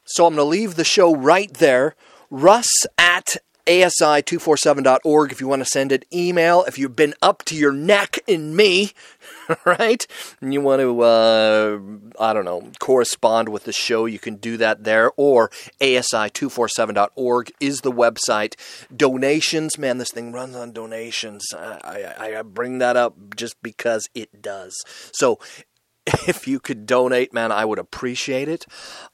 So 0.05 0.27
I'm 0.27 0.35
going 0.35 0.45
to 0.45 0.51
leave 0.51 0.75
the 0.75 0.85
show 0.85 1.15
right 1.15 1.53
there. 1.55 1.95
Russ 2.31 2.69
at 2.99 3.37
asi247.org 3.67 5.31
if 5.31 5.41
you 5.41 5.47
want 5.47 5.61
to 5.61 5.67
send 5.67 5.93
an 5.93 6.03
email. 6.13 6.65
If 6.65 6.79
you've 6.79 6.97
been 6.97 7.15
up 7.23 7.45
to 7.45 7.55
your 7.55 7.73
neck 7.73 8.19
in 8.27 8.57
me, 8.57 8.93
right? 9.65 10.05
And 10.41 10.53
you 10.53 10.61
want 10.61 10.81
to, 10.81 11.01
uh, 11.01 11.79
I 12.19 12.33
don't 12.33 12.45
know, 12.45 12.71
correspond 12.81 13.49
with 13.49 13.65
the 13.65 13.73
show, 13.73 14.07
you 14.07 14.19
can 14.19 14.37
do 14.37 14.57
that 14.57 14.85
there. 14.85 15.13
Or 15.17 15.51
asi247.org 15.81 17.53
is 17.61 17.83
the 17.83 17.93
website. 17.93 18.57
Donations, 18.95 19.79
man, 19.79 19.99
this 19.99 20.11
thing 20.11 20.33
runs 20.33 20.57
on 20.57 20.73
donations. 20.73 21.45
I, 21.55 22.15
I, 22.19 22.39
I 22.39 22.43
bring 22.43 22.79
that 22.79 22.97
up 22.97 23.17
just 23.37 23.63
because 23.63 24.09
it 24.15 24.43
does. 24.43 24.77
So 25.13 25.39
if 26.27 26.49
you 26.49 26.59
could 26.59 26.87
donate, 26.87 27.33
man, 27.33 27.53
I 27.53 27.65
would 27.65 27.79
appreciate 27.79 28.49
it. 28.49 28.67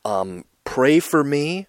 Um, 0.05 0.45
pray 0.69 1.01
for 1.01 1.25
me. 1.25 1.67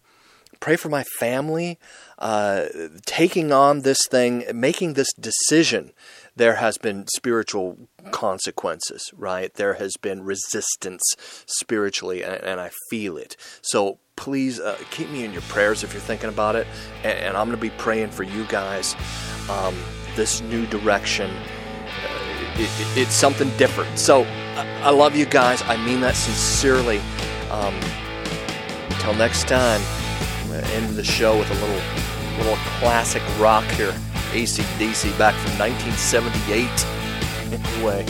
Pray 0.59 0.75
for 0.75 0.89
my 0.89 1.05
family. 1.19 1.79
Uh, 2.17 2.65
taking 3.05 3.53
on 3.53 3.83
this 3.83 3.99
thing, 4.09 4.43
making 4.53 4.93
this 4.93 5.13
decision, 5.13 5.93
there 6.35 6.55
has 6.55 6.77
been 6.77 7.07
spiritual 7.07 7.77
consequences, 8.11 9.09
right? 9.15 9.53
There 9.53 9.75
has 9.75 9.95
been 9.95 10.23
resistance 10.23 11.03
spiritually, 11.45 12.23
and, 12.23 12.43
and 12.43 12.59
I 12.59 12.71
feel 12.89 13.15
it. 13.15 13.37
So 13.61 13.99
please 14.17 14.59
uh, 14.59 14.77
keep 14.91 15.09
me 15.09 15.23
in 15.23 15.31
your 15.31 15.43
prayers 15.43 15.81
if 15.81 15.93
you're 15.93 16.01
thinking 16.01 16.29
about 16.29 16.57
it, 16.57 16.67
and, 17.03 17.17
and 17.19 17.37
I'm 17.37 17.47
going 17.47 17.57
to 17.57 17.61
be 17.61 17.75
praying 17.77 18.09
for 18.09 18.23
you 18.23 18.43
guys. 18.47 18.95
Um, 19.49 19.77
this 20.17 20.41
new 20.41 20.65
direction, 20.65 21.31
uh, 21.31 22.53
it, 22.55 22.69
it, 22.81 22.97
it's 22.97 23.15
something 23.15 23.49
different. 23.55 23.97
So 23.97 24.23
I, 24.23 24.81
I 24.83 24.89
love 24.89 25.15
you 25.15 25.25
guys. 25.25 25.61
I 25.61 25.77
mean 25.85 26.01
that 26.01 26.17
sincerely. 26.17 26.99
Um, 27.49 27.79
until 28.89 29.13
next 29.15 29.47
time, 29.47 29.81
I'm 30.41 30.49
gonna 30.49 30.67
end 30.73 30.89
the 30.95 31.03
show 31.03 31.37
with 31.37 31.49
a 31.49 31.53
little 31.55 31.81
little 32.37 32.57
classic 32.79 33.23
rock 33.39 33.65
here. 33.71 33.93
ACDC 34.31 35.17
back 35.17 35.35
from 35.35 35.57
1978. 35.59 36.85
Anyway, 37.51 38.05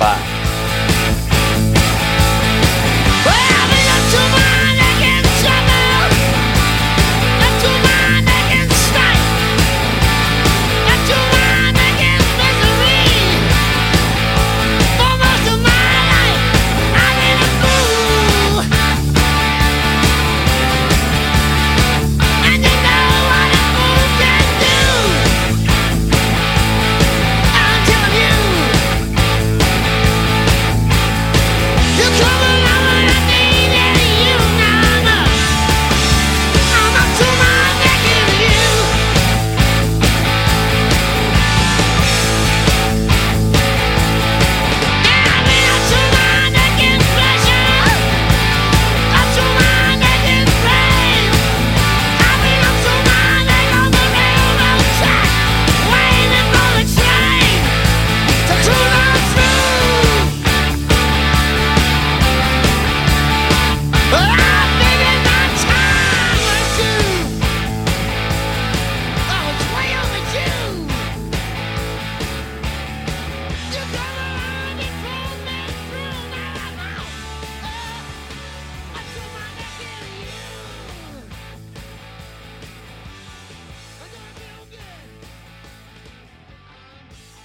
bye. 0.00 0.89